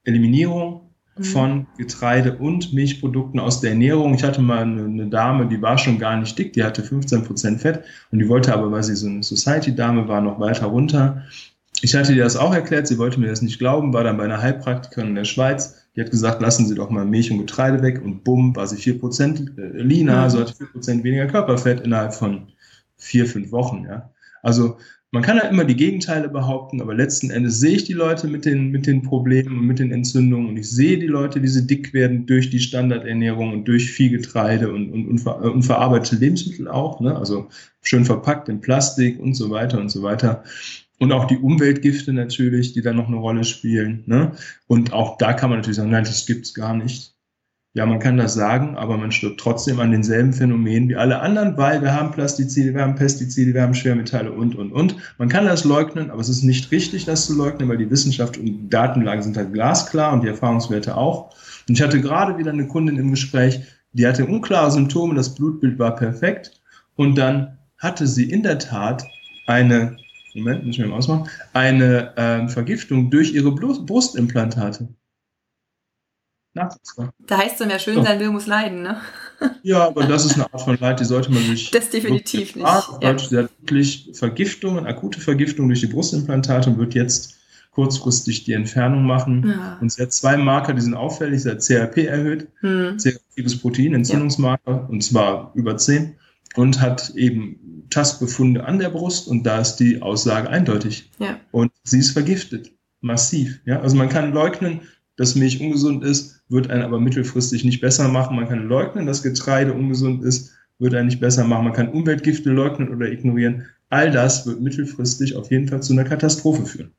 Eliminierung 0.04 0.89
mhm. 1.20 1.24
von 1.24 1.66
Getreide 1.78 2.36
und 2.36 2.72
Milchprodukten 2.72 3.40
aus 3.40 3.60
der 3.60 3.70
Ernährung. 3.70 4.14
Ich 4.14 4.24
hatte 4.24 4.42
mal 4.42 4.62
eine, 4.62 4.84
eine 4.84 5.08
Dame, 5.08 5.46
die 5.46 5.62
war 5.62 5.78
schon 5.78 5.98
gar 5.98 6.16
nicht 6.16 6.38
dick, 6.38 6.52
die 6.52 6.64
hatte 6.64 6.82
15 6.82 7.24
Prozent 7.24 7.60
Fett 7.60 7.84
und 8.10 8.18
die 8.18 8.28
wollte 8.28 8.52
aber, 8.52 8.70
weil 8.70 8.82
sie 8.82 8.96
so 8.96 9.06
eine 9.06 9.22
Society-Dame 9.22 10.08
war, 10.08 10.20
noch 10.20 10.40
weiter 10.40 10.66
runter 10.66 11.22
ich 11.82 11.94
hatte 11.94 12.12
ihr 12.12 12.24
das 12.24 12.36
auch 12.36 12.54
erklärt, 12.54 12.86
sie 12.86 12.98
wollte 12.98 13.20
mir 13.20 13.28
das 13.28 13.42
nicht 13.42 13.58
glauben, 13.58 13.92
war 13.92 14.04
dann 14.04 14.16
bei 14.16 14.24
einer 14.24 14.40
Heilpraktikerin 14.40 15.08
in 15.08 15.14
der 15.14 15.24
Schweiz. 15.24 15.76
Die 15.96 16.00
hat 16.00 16.10
gesagt, 16.10 16.40
lassen 16.40 16.66
Sie 16.66 16.74
doch 16.74 16.90
mal 16.90 17.04
Milch 17.04 17.30
und 17.30 17.38
Getreide 17.38 17.82
weg 17.82 18.02
und 18.02 18.22
bumm, 18.22 18.54
war 18.54 18.66
sie 18.66 18.76
4% 18.76 19.58
äh, 19.58 19.82
leaner, 19.82 20.16
mhm. 20.16 20.22
also 20.22 20.40
hatte 20.40 20.52
4% 20.52 21.02
weniger 21.02 21.26
Körperfett 21.26 21.80
innerhalb 21.80 22.14
von 22.14 22.48
vier, 22.96 23.26
fünf 23.26 23.50
Wochen. 23.50 23.86
Ja. 23.88 24.10
Also 24.42 24.76
man 25.12 25.24
kann 25.24 25.38
ja 25.38 25.44
immer 25.44 25.64
die 25.64 25.76
Gegenteile 25.76 26.28
behaupten, 26.28 26.80
aber 26.80 26.94
letzten 26.94 27.30
Endes 27.30 27.58
sehe 27.58 27.76
ich 27.76 27.84
die 27.84 27.94
Leute 27.94 28.28
mit 28.28 28.44
den, 28.44 28.70
mit 28.70 28.86
den 28.86 29.02
Problemen 29.02 29.58
und 29.58 29.66
mit 29.66 29.80
den 29.80 29.90
Entzündungen 29.90 30.48
und 30.48 30.56
ich 30.56 30.70
sehe 30.70 30.98
die 30.98 31.08
Leute, 31.08 31.40
die 31.40 31.48
sie 31.48 31.66
dick 31.66 31.92
werden 31.92 32.26
durch 32.26 32.50
die 32.50 32.60
Standardernährung 32.60 33.52
und 33.52 33.64
durch 33.66 33.90
viel 33.90 34.10
Getreide 34.10 34.72
und, 34.72 34.92
und, 34.92 35.08
und, 35.08 35.26
und 35.26 35.62
verarbeitete 35.62 36.16
Lebensmittel 36.16 36.68
auch, 36.68 37.00
ne? 37.00 37.16
also 37.16 37.48
schön 37.82 38.04
verpackt 38.04 38.48
in 38.48 38.60
Plastik 38.60 39.18
und 39.18 39.34
so 39.34 39.50
weiter 39.50 39.80
und 39.80 39.88
so 39.88 40.02
weiter. 40.02 40.44
Und 41.00 41.12
auch 41.12 41.24
die 41.24 41.38
Umweltgifte 41.38 42.12
natürlich, 42.12 42.74
die 42.74 42.82
dann 42.82 42.96
noch 42.96 43.08
eine 43.08 43.16
Rolle 43.16 43.44
spielen. 43.44 44.04
Ne? 44.06 44.32
Und 44.66 44.92
auch 44.92 45.16
da 45.16 45.32
kann 45.32 45.48
man 45.48 45.58
natürlich 45.58 45.78
sagen, 45.78 45.90
nein, 45.90 46.04
das 46.04 46.26
gibt's 46.26 46.54
gar 46.54 46.76
nicht. 46.76 47.14
Ja, 47.72 47.86
man 47.86 48.00
kann 48.00 48.16
das 48.16 48.34
sagen, 48.34 48.76
aber 48.76 48.96
man 48.96 49.12
stirbt 49.12 49.38
trotzdem 49.38 49.78
an 49.78 49.92
denselben 49.92 50.32
Phänomenen 50.32 50.88
wie 50.88 50.96
alle 50.96 51.20
anderen, 51.20 51.56
weil 51.56 51.80
wir 51.82 51.94
haben 51.94 52.10
Plastizide, 52.10 52.74
wir 52.74 52.82
haben 52.82 52.96
Pestizide, 52.96 53.54
wir 53.54 53.62
haben 53.62 53.74
Schwermetalle 53.74 54.32
und, 54.32 54.56
und, 54.56 54.72
und. 54.72 54.96
Man 55.18 55.28
kann 55.28 55.46
das 55.46 55.64
leugnen, 55.64 56.10
aber 56.10 56.20
es 56.20 56.28
ist 56.28 56.42
nicht 56.42 56.72
richtig, 56.72 57.04
das 57.04 57.26
zu 57.26 57.36
leugnen, 57.36 57.68
weil 57.68 57.76
die 57.76 57.88
Wissenschaft 57.88 58.38
und 58.38 58.70
Datenlage 58.70 59.22
sind 59.22 59.36
halt 59.36 59.52
glasklar 59.52 60.12
und 60.12 60.24
die 60.24 60.28
Erfahrungswerte 60.28 60.96
auch. 60.96 61.32
Und 61.68 61.76
ich 61.76 61.82
hatte 61.82 62.00
gerade 62.00 62.38
wieder 62.38 62.50
eine 62.50 62.66
Kundin 62.66 62.96
im 62.96 63.12
Gespräch, 63.12 63.60
die 63.92 64.06
hatte 64.06 64.26
unklare 64.26 64.72
Symptome, 64.72 65.14
das 65.14 65.36
Blutbild 65.36 65.78
war 65.78 65.94
perfekt 65.94 66.60
und 66.96 67.16
dann 67.16 67.58
hatte 67.78 68.08
sie 68.08 68.28
in 68.28 68.42
der 68.42 68.58
Tat 68.58 69.04
eine 69.46 69.96
Moment, 70.34 70.64
muss 70.64 70.78
ich 70.78 70.84
mal 70.84 70.96
ausmachen, 70.96 71.28
eine 71.52 72.12
ähm, 72.16 72.48
Vergiftung 72.48 73.10
durch 73.10 73.34
ihre 73.34 73.52
Brustimplantate. 73.52 74.88
Nachvollziehbar. 76.54 77.14
Da 77.26 77.38
heißt 77.38 77.52
es 77.52 77.58
dann 77.58 77.70
ja 77.70 77.78
schön 77.78 77.96
so. 77.96 78.02
sein 78.02 78.18
will, 78.18 78.30
muss 78.30 78.46
leiden, 78.46 78.82
ne? 78.82 79.00
Ja, 79.62 79.86
aber 79.86 80.04
das 80.04 80.24
ist 80.24 80.34
eine 80.34 80.52
Art 80.52 80.62
von 80.62 80.76
Leid, 80.78 81.00
die 81.00 81.04
sollte 81.04 81.30
man 81.30 81.42
sich. 81.42 81.70
Das 81.70 81.90
definitiv 81.90 82.56
nicht. 82.56 82.66
Ja. 82.66 82.82
Sie 83.18 83.36
hat 83.38 83.52
wirklich 83.60 84.10
Vergiftungen, 84.14 84.86
akute 84.86 85.20
Vergiftung 85.20 85.68
durch 85.68 85.80
die 85.80 85.86
Brustimplantate 85.86 86.70
und 86.70 86.78
wird 86.78 86.94
jetzt 86.94 87.36
kurzfristig 87.70 88.44
die 88.44 88.52
Entfernung 88.52 89.04
machen. 89.04 89.48
Ja. 89.48 89.78
Und 89.80 89.92
sie 89.92 90.02
hat 90.02 90.12
zwei 90.12 90.36
Marker, 90.36 90.74
die 90.74 90.80
sind 90.80 90.94
auffällig. 90.94 91.42
Sie 91.42 91.50
hat 91.50 91.60
CRP 91.60 92.06
erhöht, 92.06 92.48
hm. 92.60 92.98
C-reaktives 92.98 93.58
Protein, 93.60 93.94
Entzündungsmarker, 93.94 94.72
ja. 94.72 94.86
und 94.88 95.02
zwar 95.02 95.52
über 95.54 95.76
10 95.76 96.16
und 96.56 96.80
hat 96.80 97.10
eben 97.14 97.86
Tastbefunde 97.90 98.64
an 98.64 98.78
der 98.78 98.90
Brust 98.90 99.28
und 99.28 99.44
da 99.44 99.60
ist 99.60 99.76
die 99.76 100.02
Aussage 100.02 100.48
eindeutig. 100.50 101.10
Ja. 101.18 101.38
Und 101.50 101.72
sie 101.84 101.98
ist 101.98 102.10
vergiftet, 102.10 102.72
massiv. 103.00 103.60
Ja? 103.64 103.80
Also 103.80 103.96
man 103.96 104.08
kann 104.08 104.32
leugnen, 104.32 104.80
dass 105.20 105.34
Milch 105.34 105.60
ungesund 105.60 106.02
ist, 106.02 106.40
wird 106.48 106.70
einen 106.70 106.80
aber 106.80 106.98
mittelfristig 106.98 107.62
nicht 107.62 107.82
besser 107.82 108.08
machen. 108.08 108.36
Man 108.36 108.48
kann 108.48 108.66
leugnen, 108.66 109.04
dass 109.04 109.22
Getreide 109.22 109.74
ungesund 109.74 110.24
ist, 110.24 110.54
wird 110.78 110.94
einen 110.94 111.08
nicht 111.08 111.20
besser 111.20 111.44
machen. 111.44 111.64
Man 111.64 111.74
kann 111.74 111.90
Umweltgifte 111.90 112.48
leugnen 112.48 112.88
oder 112.88 113.12
ignorieren. 113.12 113.66
All 113.90 114.10
das 114.10 114.46
wird 114.46 114.62
mittelfristig 114.62 115.36
auf 115.36 115.50
jeden 115.50 115.68
Fall 115.68 115.82
zu 115.82 115.92
einer 115.92 116.04
Katastrophe 116.04 116.64
führen. 116.64 116.92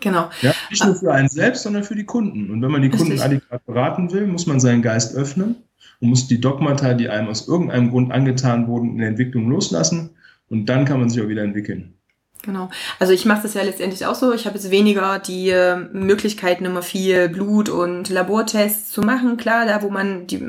Genau. 0.00 0.30
Ja, 0.40 0.54
nicht 0.70 0.82
nur 0.82 0.96
für 0.96 1.12
einen 1.12 1.28
selbst, 1.28 1.64
sondern 1.64 1.84
für 1.84 1.94
die 1.94 2.04
Kunden. 2.04 2.50
Und 2.50 2.62
wenn 2.62 2.70
man 2.70 2.80
die 2.80 2.88
Kunden 2.88 3.12
Richtig. 3.12 3.26
adäquat 3.26 3.66
beraten 3.66 4.12
will, 4.12 4.26
muss 4.26 4.46
man 4.46 4.58
seinen 4.58 4.80
Geist 4.80 5.14
öffnen 5.14 5.56
und 6.00 6.08
muss 6.08 6.28
die 6.28 6.40
Dogmata, 6.40 6.94
die 6.94 7.10
einem 7.10 7.28
aus 7.28 7.46
irgendeinem 7.46 7.90
Grund 7.90 8.12
angetan 8.12 8.66
wurden, 8.66 8.92
in 8.92 8.98
der 8.98 9.08
Entwicklung 9.08 9.50
loslassen. 9.50 10.08
Und 10.48 10.70
dann 10.70 10.86
kann 10.86 11.00
man 11.00 11.10
sich 11.10 11.22
auch 11.22 11.28
wieder 11.28 11.42
entwickeln. 11.42 11.92
Genau. 12.46 12.70
Also 13.00 13.12
ich 13.12 13.24
mache 13.24 13.42
das 13.42 13.54
ja 13.54 13.62
letztendlich 13.62 14.06
auch 14.06 14.14
so. 14.14 14.32
Ich 14.32 14.46
habe 14.46 14.56
jetzt 14.56 14.70
weniger 14.70 15.18
die 15.18 15.50
äh, 15.50 15.76
Möglichkeiten, 15.76 16.64
immer 16.64 16.82
viel 16.82 17.28
Blut 17.28 17.68
und 17.68 18.08
Labortests 18.08 18.92
zu 18.92 19.02
machen. 19.02 19.36
Klar, 19.36 19.66
da 19.66 19.82
wo 19.82 19.90
man 19.90 20.26
die 20.26 20.40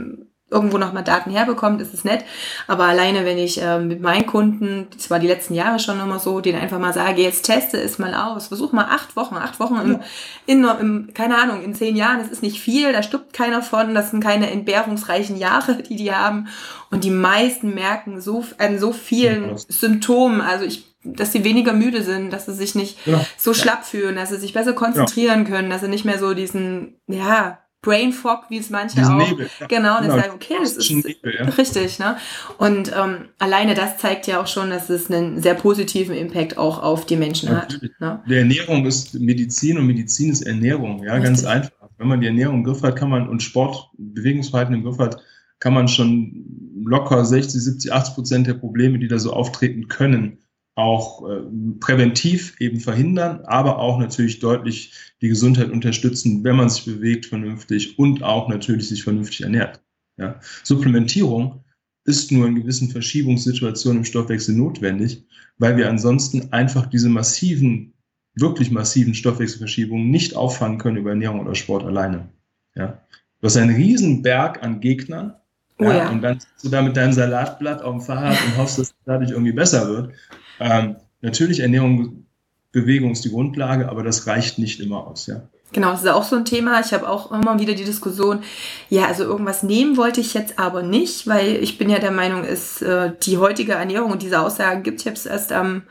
irgendwo 0.50 0.78
nochmal 0.78 1.04
Daten 1.04 1.32
herbekommt, 1.32 1.82
ist 1.82 1.94
es 1.94 2.06
nett. 2.06 2.24
Aber 2.68 2.86
alleine, 2.86 3.26
wenn 3.26 3.38
ich 3.38 3.62
äh, 3.62 3.80
mit 3.80 4.02
meinen 4.02 4.26
Kunden, 4.26 4.88
das 4.96 5.10
war 5.10 5.20
die 5.20 5.28
letzten 5.28 5.54
Jahre 5.54 5.80
schon 5.80 6.00
immer 6.00 6.20
so, 6.20 6.40
denen 6.40 6.62
einfach 6.62 6.80
mal 6.80 6.94
sage, 6.94 7.22
jetzt 7.22 7.44
teste 7.44 7.78
es 7.78 8.00
mal 8.00 8.14
aus, 8.14 8.48
versuch 8.48 8.72
mal 8.72 8.86
acht 8.86 9.18
Wochen, 9.18 9.36
acht 9.36 9.60
Wochen 9.60 9.76
im, 9.76 10.00
in, 10.46 10.64
im, 10.64 11.10
keine 11.14 11.38
Ahnung, 11.38 11.64
in 11.64 11.76
zehn 11.76 11.98
Jahren, 11.98 12.20
das 12.20 12.30
ist 12.30 12.44
nicht 12.44 12.62
viel, 12.62 12.94
da 12.94 13.04
stirbt 13.04 13.34
keiner 13.34 13.62
von, 13.62 13.94
das 13.94 14.12
sind 14.12 14.24
keine 14.24 14.50
entbehrungsreichen 14.50 15.36
Jahre, 15.36 15.84
die 15.84 15.98
die 15.98 16.14
haben. 16.14 16.48
Und 16.92 17.04
die 17.04 17.12
meisten 17.12 17.74
merken 17.74 18.22
so 18.22 18.46
an 18.58 18.80
so 18.80 18.94
vielen 18.94 19.58
Symptomen, 19.58 20.40
also 20.40 20.64
ich 20.64 20.86
dass 21.16 21.32
sie 21.32 21.44
weniger 21.44 21.74
müde 21.74 22.04
sind, 22.04 22.32
dass 22.32 22.46
sie 22.46 22.54
sich 22.54 22.76
nicht 22.76 23.04
genau. 23.06 23.26
so 23.38 23.54
schlapp 23.54 23.86
fühlen, 23.86 24.16
dass 24.16 24.30
sie 24.30 24.38
sich 24.38 24.54
besser 24.54 24.74
konzentrieren 24.74 25.46
ja. 25.46 25.50
können, 25.50 25.70
dass 25.70 25.82
sie 25.82 25.88
nicht 25.88 26.06
mehr 26.06 26.20
so 26.20 26.34
diesen, 26.34 27.00
ja, 27.08 27.60
Brain 27.82 28.12
Fog, 28.12 28.46
wie 28.50 28.58
es 28.58 28.70
manche 28.70 28.98
Diesen 28.98 29.14
auch. 29.14 29.30
Nebel, 29.30 29.50
ja. 29.60 29.68
Genau, 29.68 30.02
genau. 30.02 30.18
okay, 30.34 30.56
das 30.60 30.74
ist 30.74 30.90
Nebel, 30.92 31.36
ja. 31.40 31.46
richtig, 31.46 32.00
ne? 32.00 32.18
Und 32.58 32.92
ähm, 32.94 33.30
alleine 33.38 33.76
das 33.76 33.98
zeigt 33.98 34.28
ja 34.28 34.42
auch 34.42 34.48
schon, 34.48 34.72
dass 34.72 34.90
es 34.90 35.10
einen 35.10 35.42
sehr 35.42 35.54
positiven 35.54 36.16
Impact 36.16 36.58
auch 36.58 36.82
auf 36.82 37.06
die 37.06 37.16
Menschen 37.16 37.50
Natürlich. 37.50 37.92
hat. 37.94 38.02
Ne? 38.02 38.24
Der 38.30 38.40
Ernährung 38.40 38.86
ist 38.86 39.14
Medizin 39.14 39.78
und 39.78 39.86
Medizin 39.86 40.32
ist 40.32 40.42
Ernährung, 40.42 41.04
ja, 41.04 41.14
richtig. 41.14 41.24
ganz 41.24 41.46
einfach. 41.46 41.72
Wenn 41.98 42.08
man 42.08 42.20
die 42.20 42.28
Ernährung 42.28 42.58
im 42.58 42.64
Griff 42.64 42.84
hat, 42.84 42.96
kann 42.96 43.10
man 43.10 43.30
und 43.30 43.42
Sport, 43.42 43.90
Bewegungsverhalten 43.98 44.76
im 44.76 44.84
Griff 44.84 45.00
hat, 45.00 45.22
kann 45.60 45.74
man 45.74 45.88
schon 45.88 46.46
locker 46.84 47.24
60, 47.26 47.62
70, 47.62 47.94
80 47.94 48.16
Prozent 48.16 48.48
der 48.48 48.54
Probleme, 48.54 49.00
die 49.00 49.08
da 49.08 49.18
so 49.18 49.34
auftreten 49.34 49.88
können, 49.88 50.40
auch 50.78 51.28
äh, 51.28 51.42
präventiv 51.80 52.56
eben 52.60 52.80
verhindern, 52.80 53.42
aber 53.46 53.80
auch 53.80 53.98
natürlich 53.98 54.40
deutlich 54.40 54.94
die 55.22 55.28
Gesundheit 55.28 55.72
unterstützen, 55.72 56.44
wenn 56.44 56.56
man 56.56 56.70
sich 56.70 56.86
bewegt 56.86 57.26
vernünftig 57.26 57.98
und 57.98 58.22
auch 58.22 58.48
natürlich 58.48 58.88
sich 58.88 59.04
vernünftig 59.04 59.42
ernährt. 59.42 59.82
Ja. 60.18 60.40
Supplementierung 60.64 61.64
ist 62.06 62.32
nur 62.32 62.46
in 62.46 62.56
gewissen 62.56 62.92
Verschiebungssituationen 62.92 64.00
im 64.00 64.06
Stoffwechsel 64.06 64.56
notwendig, 64.56 65.26
weil 65.58 65.78
wir 65.78 65.90
ansonsten 65.90 66.54
einfach 66.54 66.86
diese 66.86 67.10
massiven, 67.10 67.96
wirklich 68.36 68.70
massiven 68.70 69.16
Stoffwechselverschiebungen 69.16 70.12
nicht 70.12 70.36
auffangen 70.36 70.78
können 70.78 70.98
über 70.98 71.10
Ernährung 71.10 71.40
oder 71.40 71.56
Sport 71.56 71.86
alleine. 71.86 72.30
Ja. 72.76 73.02
Du 73.42 73.48
hast 73.48 73.58
einen 73.58 73.76
riesen 73.76 74.22
Berg 74.22 74.62
an 74.62 74.80
Gegnern, 74.80 75.34
Oh 75.80 75.84
ja, 75.84 75.98
ja. 75.98 76.10
Und 76.10 76.24
dann 76.24 76.40
sitzt 76.40 76.64
du 76.64 76.70
da 76.70 76.82
mit 76.82 76.98
deinem 76.98 77.14
Salatblatt 77.14 77.84
auf 77.84 77.92
dem 77.92 78.02
Fahrrad 78.02 78.38
und 78.46 78.58
hoffst, 78.58 78.80
dass 78.80 78.88
es 78.88 78.96
dadurch 79.06 79.30
irgendwie 79.30 79.52
besser 79.52 79.88
wird. 79.88 80.12
Ähm, 80.60 80.98
natürlich 81.22 81.60
Ernährung, 81.60 82.26
Bewegung 82.72 83.12
ist 83.12 83.26
die 83.26 83.32
Grundlage, 83.32 83.90
aber 83.90 84.04
das 84.04 84.28
reicht 84.28 84.60
nicht 84.60 84.80
immer 84.80 85.08
aus, 85.08 85.28
ja. 85.28 85.42
Genau, 85.74 85.92
das 85.92 86.04
ist 86.04 86.10
auch 86.10 86.24
so 86.24 86.38
ein 86.38 86.46
Thema. 86.46 86.80
Ich 86.80 86.94
habe 86.94 87.10
auch 87.10 87.32
immer 87.32 87.60
wieder 87.60 87.74
die 87.74 87.84
Diskussion, 87.84 88.42
ja, 88.90 89.06
also 89.06 89.24
irgendwas 89.24 89.64
nehmen 89.64 89.98
wollte 89.98 90.22
ich 90.22 90.34
jetzt 90.34 90.60
aber 90.60 90.82
nicht, 90.82 91.28
weil 91.28 91.58
ich 91.58 91.78
bin 91.78 91.90
ja 91.90 92.00
der 92.00 92.12
Meinung, 92.12 92.46
ist 92.46 92.82
äh, 92.82 93.12
die 93.24 93.38
heutige 93.38 93.74
Ernährung 93.74 94.12
und 94.12 94.22
diese 94.22 94.40
Aussagen 94.40 94.84
gibt. 94.84 95.02
Ich 95.02 95.08
habe 95.08 95.18
es 95.18 95.26
erst 95.26 95.52
am 95.52 95.84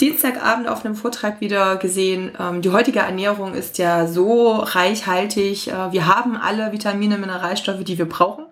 Dienstagabend 0.00 0.68
auf 0.68 0.84
einem 0.84 0.94
Vortrag 0.94 1.40
wieder 1.40 1.76
gesehen. 1.76 2.32
Ähm, 2.38 2.62
die 2.62 2.70
heutige 2.70 3.00
Ernährung 3.00 3.54
ist 3.54 3.78
ja 3.78 4.06
so 4.06 4.52
reichhaltig. 4.58 5.68
Äh, 5.68 5.92
wir 5.92 6.06
haben 6.06 6.36
alle 6.36 6.72
Vitamine, 6.72 7.18
Mineralstoffe, 7.18 7.82
die 7.82 7.98
wir 7.98 8.08
brauchen. 8.08 8.46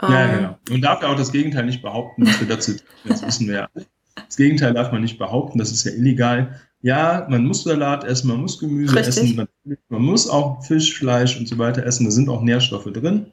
Ja, 0.00 0.24
ähm, 0.24 0.36
genau. 0.36 0.58
Man 0.70 0.82
darf 0.82 1.02
ja 1.02 1.08
auch 1.08 1.16
das 1.16 1.32
Gegenteil 1.32 1.66
nicht 1.66 1.82
behaupten, 1.82 2.26
was 2.26 2.38
wir 2.40 2.46
dazu, 2.46 2.76
das 3.04 3.26
wissen 3.26 3.48
wir 3.48 3.54
ja. 3.54 3.68
Das 4.26 4.36
Gegenteil 4.36 4.74
darf 4.74 4.92
man 4.92 5.02
nicht 5.02 5.18
behaupten, 5.18 5.58
das 5.58 5.72
ist 5.72 5.84
ja 5.84 5.92
illegal. 5.92 6.60
Ja, 6.80 7.26
man 7.28 7.44
muss 7.44 7.64
Salat 7.64 8.04
essen, 8.04 8.28
man 8.28 8.40
muss 8.40 8.58
Gemüse 8.58 8.94
Richtig. 8.94 9.16
essen, 9.16 9.36
man 9.36 9.48
man 9.88 10.02
muss 10.02 10.28
auch 10.28 10.64
Fisch, 10.64 10.96
Fleisch 10.96 11.38
und 11.38 11.48
so 11.48 11.58
weiter 11.58 11.84
essen, 11.84 12.04
da 12.04 12.10
sind 12.10 12.28
auch 12.28 12.42
Nährstoffe 12.42 12.90
drin, 12.92 13.26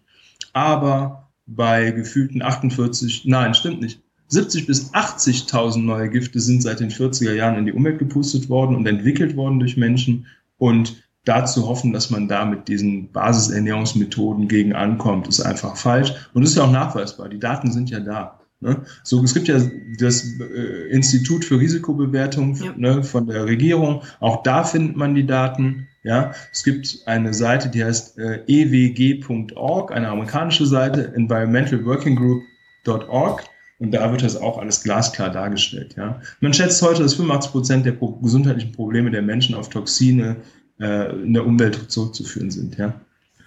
aber 0.53 1.29
bei 1.45 1.91
gefühlten 1.91 2.41
48, 2.41 3.25
nein, 3.25 3.53
stimmt 3.53 3.81
nicht, 3.81 4.01
70 4.27 4.65
bis 4.65 4.93
80.000 4.93 5.79
neue 5.79 6.09
Gifte 6.09 6.39
sind 6.39 6.61
seit 6.61 6.79
den 6.79 6.89
40er 6.89 7.33
Jahren 7.33 7.59
in 7.59 7.65
die 7.65 7.73
Umwelt 7.73 7.99
gepustet 7.99 8.49
worden 8.49 8.75
und 8.75 8.87
entwickelt 8.87 9.35
worden 9.35 9.59
durch 9.59 9.77
Menschen 9.77 10.25
und 10.57 11.03
dazu 11.25 11.67
hoffen, 11.67 11.93
dass 11.93 12.09
man 12.09 12.27
da 12.27 12.45
mit 12.45 12.67
diesen 12.67 13.11
Basisernährungsmethoden 13.11 14.47
gegen 14.47 14.73
ankommt, 14.73 15.27
ist 15.27 15.41
einfach 15.41 15.75
falsch 15.75 16.13
und 16.33 16.43
ist 16.43 16.55
ja 16.55 16.63
auch 16.63 16.71
nachweisbar. 16.71 17.29
Die 17.29 17.39
Daten 17.39 17.71
sind 17.71 17.89
ja 17.89 17.99
da. 17.99 18.39
Ne? 18.65 18.81
So, 19.03 19.23
es 19.23 19.33
gibt 19.35 19.47
ja 19.47 19.61
das 19.99 20.39
äh, 20.39 20.89
Institut 20.89 21.45
für 21.45 21.59
Risikobewertung 21.59 22.55
ja. 22.55 22.73
ne, 22.75 23.03
von 23.03 23.27
der 23.27 23.45
Regierung. 23.45 24.01
Auch 24.19 24.41
da 24.41 24.63
findet 24.63 24.97
man 24.97 25.13
die 25.13 25.27
Daten. 25.27 25.87
Ja, 26.03 26.31
es 26.51 26.63
gibt 26.63 27.03
eine 27.05 27.31
Seite, 27.33 27.69
die 27.69 27.83
heißt 27.83 28.17
äh, 28.17 28.41
ewg.org, 28.47 29.91
eine 29.91 30.09
amerikanische 30.09 30.65
Seite, 30.65 31.13
environmentalworkinggroup.org. 31.15 33.43
Und 33.77 33.91
da 33.91 34.09
wird 34.11 34.23
das 34.23 34.37
auch 34.37 34.57
alles 34.57 34.83
glasklar 34.83 35.29
dargestellt. 35.31 35.95
Ja, 35.97 36.21
man 36.39 36.53
schätzt 36.53 36.81
heute, 36.81 37.03
dass 37.03 37.15
85 37.15 37.51
Prozent 37.51 37.85
der 37.85 37.91
gesundheitlichen 37.93 38.71
Probleme 38.71 39.11
der 39.11 39.21
Menschen 39.21 39.53
auf 39.53 39.67
Toxine 39.69 40.37
äh, 40.79 41.11
in 41.21 41.33
der 41.33 41.45
Umwelt 41.45 41.91
zurückzuführen 41.91 42.51
sind. 42.51 42.77
Ja. 42.77 43.01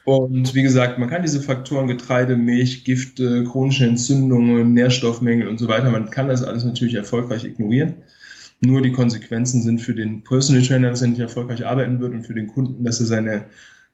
Und 0.04 0.54
wie 0.54 0.62
gesagt, 0.62 0.98
man 0.98 1.10
kann 1.10 1.22
diese 1.22 1.42
Faktoren 1.42 1.86
Getreide, 1.86 2.36
Milch, 2.36 2.84
Gifte, 2.84 3.44
chronische 3.44 3.84
Entzündungen, 3.84 4.72
Nährstoffmängel 4.72 5.48
und 5.48 5.58
so 5.58 5.68
weiter, 5.68 5.90
man 5.90 6.10
kann 6.10 6.28
das 6.28 6.42
alles 6.42 6.64
natürlich 6.64 6.94
erfolgreich 6.94 7.44
ignorieren. 7.44 7.94
Nur 8.60 8.82
die 8.82 8.92
Konsequenzen 8.92 9.62
sind 9.62 9.80
für 9.80 9.94
den 9.94 10.24
Personal 10.24 10.62
Trainer, 10.62 10.90
dass 10.90 11.02
er 11.02 11.08
nicht 11.08 11.20
erfolgreich 11.20 11.64
arbeiten 11.66 12.00
wird 12.00 12.12
und 12.12 12.26
für 12.26 12.34
den 12.34 12.48
Kunden, 12.48 12.84
dass 12.84 13.00
er 13.00 13.06
seine 13.06 13.44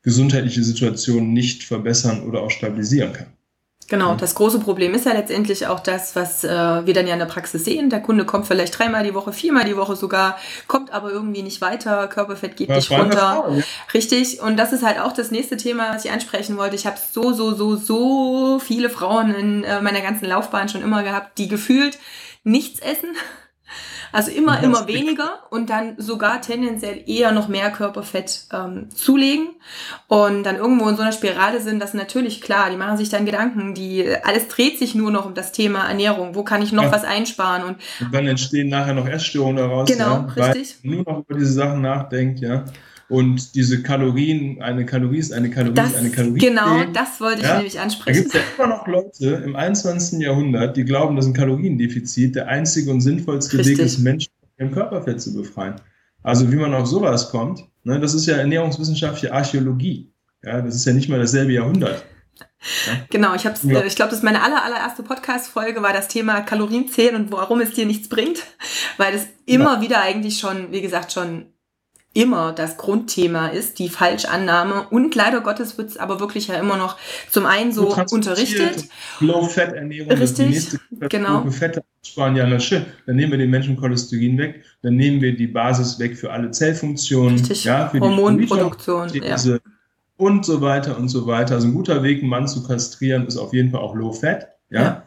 gesundheitliche 0.03 0.63
Situation 0.63 1.33
nicht 1.33 1.65
verbessern 1.65 2.23
oder 2.23 2.43
auch 2.43 2.51
stabilisieren 2.51 3.13
kann. 3.13 3.27
Genau, 3.89 4.15
das 4.15 4.35
große 4.35 4.61
Problem 4.61 4.95
ist 4.95 5.05
ja 5.05 5.13
letztendlich 5.13 5.67
auch 5.67 5.81
das, 5.81 6.17
was 6.17 6.43
äh, 6.43 6.49
wir 6.49 6.95
dann 6.95 7.07
ja 7.07 7.13
in 7.13 7.19
der 7.19 7.27
Praxis 7.27 7.65
sehen. 7.65 7.91
Der 7.91 8.01
Kunde 8.01 8.25
kommt 8.25 8.47
vielleicht 8.47 8.79
dreimal 8.79 9.05
die 9.05 9.15
Woche, 9.15 9.33
viermal 9.33 9.65
die 9.65 9.77
Woche 9.77 9.95
sogar, 9.95 10.39
kommt 10.67 10.93
aber 10.93 11.11
irgendwie 11.11 11.43
nicht 11.43 11.61
weiter, 11.61 12.09
Körperfett 12.09 12.57
geht 12.57 12.71
nicht 12.71 12.91
runter. 12.91 13.45
Frau, 13.45 13.53
ja. 13.53 13.63
Richtig, 13.93 14.41
und 14.41 14.57
das 14.57 14.73
ist 14.73 14.85
halt 14.85 14.99
auch 15.01 15.13
das 15.13 15.31
nächste 15.31 15.57
Thema, 15.57 15.95
was 15.95 16.05
ich 16.05 16.11
ansprechen 16.11 16.57
wollte. 16.57 16.77
Ich 16.77 16.87
habe 16.87 16.97
so, 17.13 17.33
so, 17.33 17.55
so, 17.55 17.77
so 17.77 18.59
viele 18.59 18.89
Frauen 18.89 19.35
in 19.35 19.65
äh, 19.65 19.83
meiner 19.83 20.01
ganzen 20.01 20.27
Laufbahn 20.27 20.69
schon 20.69 20.83
immer 20.83 21.03
gehabt, 21.03 21.39
die 21.39 21.49
gefühlt 21.49 21.99
nichts 22.43 22.81
essen 22.81 23.15
also 24.13 24.31
immer, 24.31 24.63
immer 24.63 24.87
weniger 24.87 25.41
und 25.51 25.71
dann 25.71 25.95
sogar 25.99 26.41
tendenziell 26.41 27.03
eher 27.07 27.33
noch 27.33 27.49
mehr 27.49 27.71
Körperfett 27.71 28.47
ähm, 28.53 28.89
zulegen 28.91 29.49
und 30.09 30.45
dann 30.45 30.57
irgendwo 30.57 30.89
in 30.89 30.97
so 30.97 31.03
einer 31.03 31.13
Spirale 31.13 31.61
sind, 31.61 31.81
das 31.81 31.95
natürlich 31.95 32.41
klar, 32.41 32.71
die 32.71 32.77
machen 32.77 32.97
sich 32.97 33.09
dann 33.09 33.27
Gedanken, 33.27 33.75
die 33.75 34.09
alles 34.23 34.49
dreht 34.49 34.79
sich 34.79 34.95
nur 34.95 35.11
noch 35.11 35.27
um 35.27 35.35
das 35.35 35.53
Thema 35.53 35.89
Ernährung, 35.89 36.35
wo 36.35 36.45
kann 36.45 36.63
ich 36.63 36.73
noch 36.73 36.85
ja. 36.85 36.93
was 36.93 37.05
einsparen 37.05 37.65
und, 37.65 37.77
und 38.01 38.15
dann 38.15 38.27
entstehen 38.27 38.69
nachher 38.69 38.95
noch 38.95 39.07
Essstörungen 39.07 39.57
daraus, 39.57 39.89
genau, 39.89 40.27
ja, 40.37 40.47
richtig. 40.47 40.77
nur 40.83 41.03
noch 41.05 41.25
über 41.29 41.39
diese 41.39 41.53
Sachen 41.53 41.83
nachdenkt, 41.83 42.41
ja. 42.41 42.65
Und 43.09 43.55
diese 43.55 43.83
Kalorien, 43.83 44.63
eine 44.63 44.87
Kalorie 44.87 45.19
ist 45.19 45.33
eine 45.33 45.51
Kalorie 45.51 45.75
das, 45.75 45.91
ist 45.91 45.97
eine 45.97 46.11
Kalorie. 46.11 46.39
Genau, 46.39 46.85
das 46.93 47.21
wollte 47.21 47.43
ich 47.43 47.47
ja? 47.47 47.57
nämlich 47.57 47.79
ansprechen. 47.79 48.17
Da 48.17 48.23
gibt 48.23 48.35
es 48.35 48.41
ja 48.59 48.65
immer 48.65 48.77
noch 48.77 48.87
Leute 48.87 49.43
im 49.45 49.57
21. 49.57 50.21
Jahrhundert, 50.21 50.77
die 50.77 50.85
glauben, 50.85 51.17
dass 51.17 51.27
ein 51.27 51.35
Kaloriendefizit 51.35 52.35
der 52.35 52.49
einzige 52.49 52.91
und 52.91 53.01
sinnvollste 53.03 53.59
Richtig. 53.59 53.79
Weg 53.79 53.85
ist, 53.85 53.99
Menschen 53.99 54.33
im 54.57 54.71
Körperfett 54.71 55.21
zu 55.21 55.35
befreien. 55.35 55.75
Also 56.23 56.51
wie 56.51 56.57
man 56.57 56.73
auf 56.73 56.87
sowas 56.87 57.31
kommt, 57.31 57.65
ne, 57.83 58.01
das 58.01 58.15
ist 58.15 58.27
ja 58.27 58.37
ernährungswissenschaftliche 58.37 59.33
Archäologie. 59.35 60.13
Ja, 60.43 60.63
das 60.63 60.75
ist 60.75 60.87
ja 60.87 60.93
nicht 60.93 61.09
mal 61.09 61.19
dasselbe 61.19 61.53
Jahrhundert. 61.53 62.05
Ja? 62.87 62.93
Genau, 63.11 63.35
ich, 63.35 63.45
ja. 63.45 63.53
ich 63.85 63.97
glaube, 63.97 64.11
das 64.11 64.19
ist 64.19 64.25
meine 64.25 64.43
aller, 64.43 64.65
allererste 64.65 65.03
Podcast-Folge, 65.03 65.83
war 65.83 65.93
das 65.93 66.09
Thema 66.09 66.41
Kalorienzählen 66.41 67.15
und 67.15 67.33
warum 67.33 67.61
es 67.61 67.73
dir 67.73 67.87
nichts 67.87 68.09
bringt, 68.09 68.43
weil 68.97 69.15
es 69.15 69.27
immer 69.47 69.75
ja. 69.75 69.81
wieder 69.83 70.01
eigentlich 70.01 70.39
schon, 70.39 70.73
wie 70.73 70.81
gesagt, 70.81 71.13
schon 71.13 71.54
immer 72.15 72.53
das 72.53 72.77
Grundthema 72.77 73.49
ist, 73.49 73.79
die 73.79 73.89
Falschannahme. 73.89 74.87
Und 74.91 75.15
leider 75.15 75.41
Gottes 75.41 75.77
wird 75.77 75.91
es 75.91 75.97
aber 75.97 76.21
wirklich 76.21 76.47
ja 76.47 76.55
immer 76.55 76.77
noch 76.77 76.97
zum 77.31 77.45
einen 77.45 77.73
so 77.73 77.95
unterrichtet. 78.11 78.87
Low-Fat-Ernährung. 79.21 80.13
Richtig, 80.13 80.79
genau. 81.01 81.45
Fette 81.51 81.83
sparen, 82.07 82.37
ja, 82.37 82.47
na 82.47 82.61
schön. 82.61 82.87
Dann 83.07 83.17
nehmen 83.17 83.33
wir 83.33 83.39
den 83.39 83.51
Menschen 83.51 83.77
Cholesterin 83.77 84.39
weg, 84.39 84.65
dann 84.83 84.95
nehmen 84.95 85.21
wir 85.21 85.37
die 85.37 85.49
Basis 85.49 85.99
weg 85.99 86.17
für 86.17 86.31
alle 86.31 86.51
Zellfunktionen. 86.51 87.39
Richtig, 87.39 87.65
ja, 87.65 87.89
für 87.89 88.01
Hormonproduktion. 88.01 89.09
Die 89.09 89.19
ja. 89.19 89.37
Und 90.17 90.47
so 90.47 90.61
weiter 90.61 90.97
und 90.97 91.09
so 91.09 91.27
weiter. 91.27 91.57
Also 91.57 91.67
ein 91.67 91.75
guter 91.75 92.05
Weg, 92.05 92.21
einen 92.21 92.31
Mann 92.31 92.47
zu 92.47 92.63
kastrieren, 92.63 93.27
ist 93.27 93.37
auf 93.37 93.53
jeden 93.53 93.73
Fall 93.73 93.81
auch 93.81 93.97
Low-Fat. 93.97 94.49
Ja. 94.71 94.83
ja. 94.83 95.03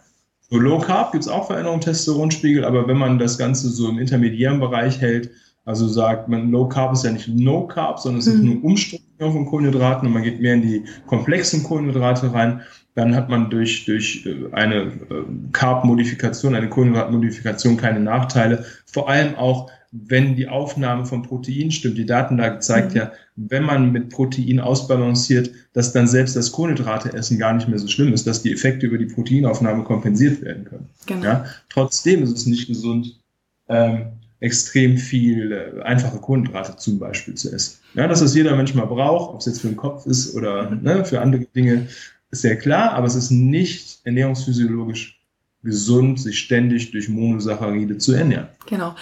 So 0.50 0.58
Low 0.58 0.80
Carb 0.80 1.12
gibt 1.12 1.24
es 1.24 1.30
auch 1.30 1.48
Veränderungen 1.48 1.82
im 1.82 1.86
Testosteronspiegel, 1.86 2.64
aber 2.64 2.88
wenn 2.88 2.98
man 2.98 3.20
das 3.20 3.38
Ganze 3.38 3.70
so 3.70 3.90
im 3.90 4.00
intermediären 4.00 4.60
Bereich 4.60 5.00
hält, 5.00 5.30
also 5.68 5.86
sagt 5.86 6.30
man, 6.30 6.50
Low 6.50 6.70
Carb 6.70 6.94
ist 6.94 7.04
ja 7.04 7.12
nicht 7.12 7.28
No 7.28 7.68
Carb, 7.68 8.00
sondern 8.00 8.20
es 8.20 8.28
ist 8.28 8.42
mhm. 8.42 8.54
nur 8.54 8.64
Umstrukturierung 8.64 9.34
von 9.34 9.46
Kohlenhydraten 9.48 10.08
und 10.08 10.14
man 10.14 10.24
geht 10.24 10.40
mehr 10.40 10.54
in 10.54 10.62
die 10.62 10.86
komplexen 11.08 11.62
Kohlenhydrate 11.62 12.32
rein. 12.32 12.62
Dann 12.96 13.14
hat 13.14 13.28
man 13.28 13.50
durch, 13.50 13.84
durch 13.84 14.26
äh, 14.26 14.54
eine 14.54 14.84
äh, 14.84 15.26
Carb-Modifikation, 15.52 16.56
eine 16.56 16.70
Kohlenhydratmodifikation 16.70 17.76
keine 17.76 18.00
Nachteile. 18.00 18.64
Vor 18.86 19.10
allem 19.10 19.36
auch, 19.36 19.70
wenn 19.92 20.38
die 20.38 20.48
Aufnahme 20.48 21.06
von 21.06 21.24
Protein 21.24 21.72
stimmt. 21.72 21.98
Die 21.98 22.06
Daten 22.06 22.38
da 22.38 22.48
gezeigt 22.48 22.92
mhm. 22.92 22.98
ja, 22.98 23.12
wenn 23.36 23.64
man 23.64 23.92
mit 23.92 24.10
Protein 24.10 24.62
ausbalanciert, 24.62 25.52
dass 25.74 25.92
dann 25.92 26.08
selbst 26.08 26.38
das 26.38 26.54
Kohlenhydrate-Essen 26.54 27.40
gar 27.40 27.52
nicht 27.54 27.68
mehr 27.68 27.80
so 27.80 27.90
schlimm 27.90 28.14
ist, 28.14 28.26
dass 28.26 28.42
die 28.42 28.54
Effekte 28.54 28.86
über 28.86 28.98
die 28.98 29.06
Proteinaufnahme 29.08 29.84
kompensiert 29.84 30.42
werden 30.42 30.64
können. 30.64 30.90
Genau. 31.08 31.26
Ja? 31.26 31.46
Trotzdem 31.68 32.24
ist 32.24 32.32
es 32.32 32.46
nicht 32.46 32.70
gesund, 32.70 33.20
ähm, 33.68 34.14
extrem 34.40 34.98
viel 34.98 35.52
äh, 35.52 35.82
einfache 35.82 36.20
Kohlenhydrate 36.20 36.76
zum 36.78 37.00
Beispiel 37.00 37.36
zu 37.36 37.52
essen. 37.52 37.80
Ja, 37.96 38.08
dass 38.08 38.20
das 38.20 38.36
jeder 38.36 38.56
Mensch 38.56 38.74
mal 38.74 38.86
braucht, 38.86 39.34
ob 39.34 39.40
es 39.40 39.48
jetzt 39.48 39.62
für 39.62 39.68
den 39.68 39.78
Kopf 39.78 40.06
ist 40.06 40.36
oder 40.36 40.70
ne, 40.70 41.06
für 41.06 41.22
andere 41.22 41.46
Dinge, 41.46 41.88
ist 42.30 42.42
sehr 42.42 42.58
klar, 42.58 42.92
aber 42.94 43.08
es 43.08 43.16
ist 43.16 43.32
nicht 43.32 44.00
ernährungsphysiologisch 44.04 45.20
gesund, 45.64 46.20
sich 46.20 46.40
ständig 46.40 46.92
durch 46.92 47.10
Monosaccharide 47.10 47.98
zu 47.98 48.14
ernähren. 48.14 48.48
Genau. 48.68 48.96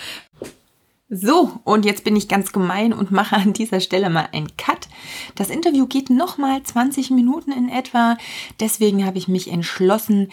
So, 1.10 1.60
und 1.64 1.86
jetzt 1.86 2.04
bin 2.04 2.16
ich 2.16 2.28
ganz 2.28 2.52
gemein 2.52 2.92
und 2.92 3.12
mache 3.12 3.36
an 3.36 3.54
dieser 3.54 3.80
Stelle 3.80 4.10
mal 4.10 4.30
einen 4.32 4.58
Cut. 4.58 4.88
Das 5.36 5.50
Interview 5.50 5.86
geht 5.86 6.10
nochmal 6.10 6.64
20 6.64 7.12
Minuten 7.12 7.52
in 7.52 7.70
etwa. 7.70 8.18
Deswegen 8.60 9.06
habe 9.06 9.20
ich 9.20 9.28
mich 9.28 9.52
entschlossen, 9.52 10.30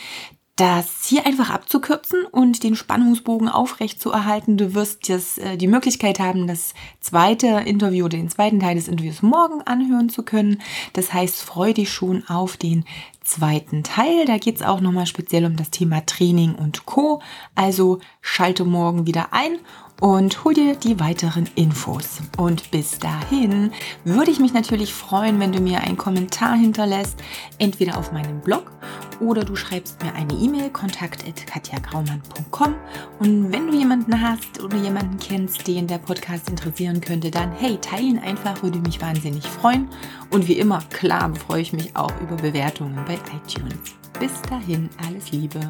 das 0.57 1.07
hier 1.07 1.25
einfach 1.25 1.49
abzukürzen 1.49 2.27
und 2.27 2.63
den 2.63 2.77
Spannungsbogen 2.77 3.49
aufrecht 3.49 4.03
zu 4.03 4.11
erhalten. 4.11 4.59
Du 4.59 4.75
wirst 4.75 5.09
jetzt 5.09 5.39
äh, 5.39 5.57
die 5.57 5.67
Möglichkeit 5.67 6.21
haben, 6.21 6.47
das 6.47 6.75
zweite 7.01 7.47
Interview, 7.65 8.09
den 8.09 8.29
zweiten 8.29 8.61
Teil 8.61 8.75
des 8.75 8.89
Interviews 8.89 9.23
morgen 9.23 9.63
anhören 9.63 10.11
zu 10.11 10.23
können. 10.23 10.61
Das 10.93 11.13
heißt, 11.13 11.41
freu 11.41 11.73
dich 11.73 11.91
schon 11.91 12.29
auf 12.29 12.59
den 12.59 12.85
zweiten 13.25 13.83
Teil. 13.83 14.27
Da 14.27 14.37
geht 14.37 14.57
es 14.57 14.63
auch 14.63 14.81
nochmal 14.81 15.07
speziell 15.07 15.47
um 15.47 15.57
das 15.57 15.71
Thema 15.71 16.05
Training 16.05 16.55
und 16.55 16.85
Co. 16.85 17.23
Also 17.55 18.01
schalte 18.21 18.65
morgen 18.65 19.07
wieder 19.07 19.33
ein 19.33 19.59
und 20.03 20.43
hol 20.43 20.53
dir 20.53 20.75
die 20.75 20.99
weiteren 20.99 21.49
Infos. 21.55 22.21
Und 22.37 22.73
bis 22.73 22.99
dahin 22.99 23.71
würde 24.05 24.33
ich 24.33 24.41
mich 24.41 24.53
natürlich 24.53 24.93
freuen, 24.93 25.39
wenn 25.39 25.53
du 25.53 25.61
mir 25.61 25.81
einen 25.81 25.97
Kommentar 25.97 26.57
hinterlässt, 26.57 27.23
entweder 27.59 27.97
auf 27.97 28.11
meinem 28.11 28.41
Blog 28.41 28.73
oder 29.21 29.45
du 29.45 29.55
schreibst 29.55 30.03
mir 30.03 30.13
eine 30.15 30.35
E-Mail, 30.35 30.71
kontakt.katjagraumann.com. 30.71 32.75
Und 33.21 33.53
wenn 33.53 33.69
du 33.69 33.79
jemanden 33.79 34.21
hast 34.21 34.61
oder 34.61 34.77
jemanden 34.77 35.21
kennst, 35.21 35.69
den 35.69 35.87
der 35.87 35.99
Podcast 35.99 36.51
interessieren 36.51 37.01
könnte, 37.01 37.31
dann 37.31 37.53
hey, 37.53 37.79
teilen 37.81 38.19
einfach, 38.19 38.61
würde 38.65 38.81
mich 38.81 39.01
wahnsinnig 39.01 39.47
freuen. 39.47 39.89
Und 40.31 40.49
wie 40.49 40.59
immer, 40.59 40.81
klar, 40.91 41.33
freue 41.37 41.63
ich 41.63 41.73
mich 41.73 41.95
auch 41.95 42.11
über 42.21 42.35
Bewertungen 42.35 42.99
bei 43.07 43.15
iTunes. 43.15 43.95
Bis 44.19 44.33
dahin, 44.51 44.91
alles 45.07 45.31
Liebe. 45.31 45.61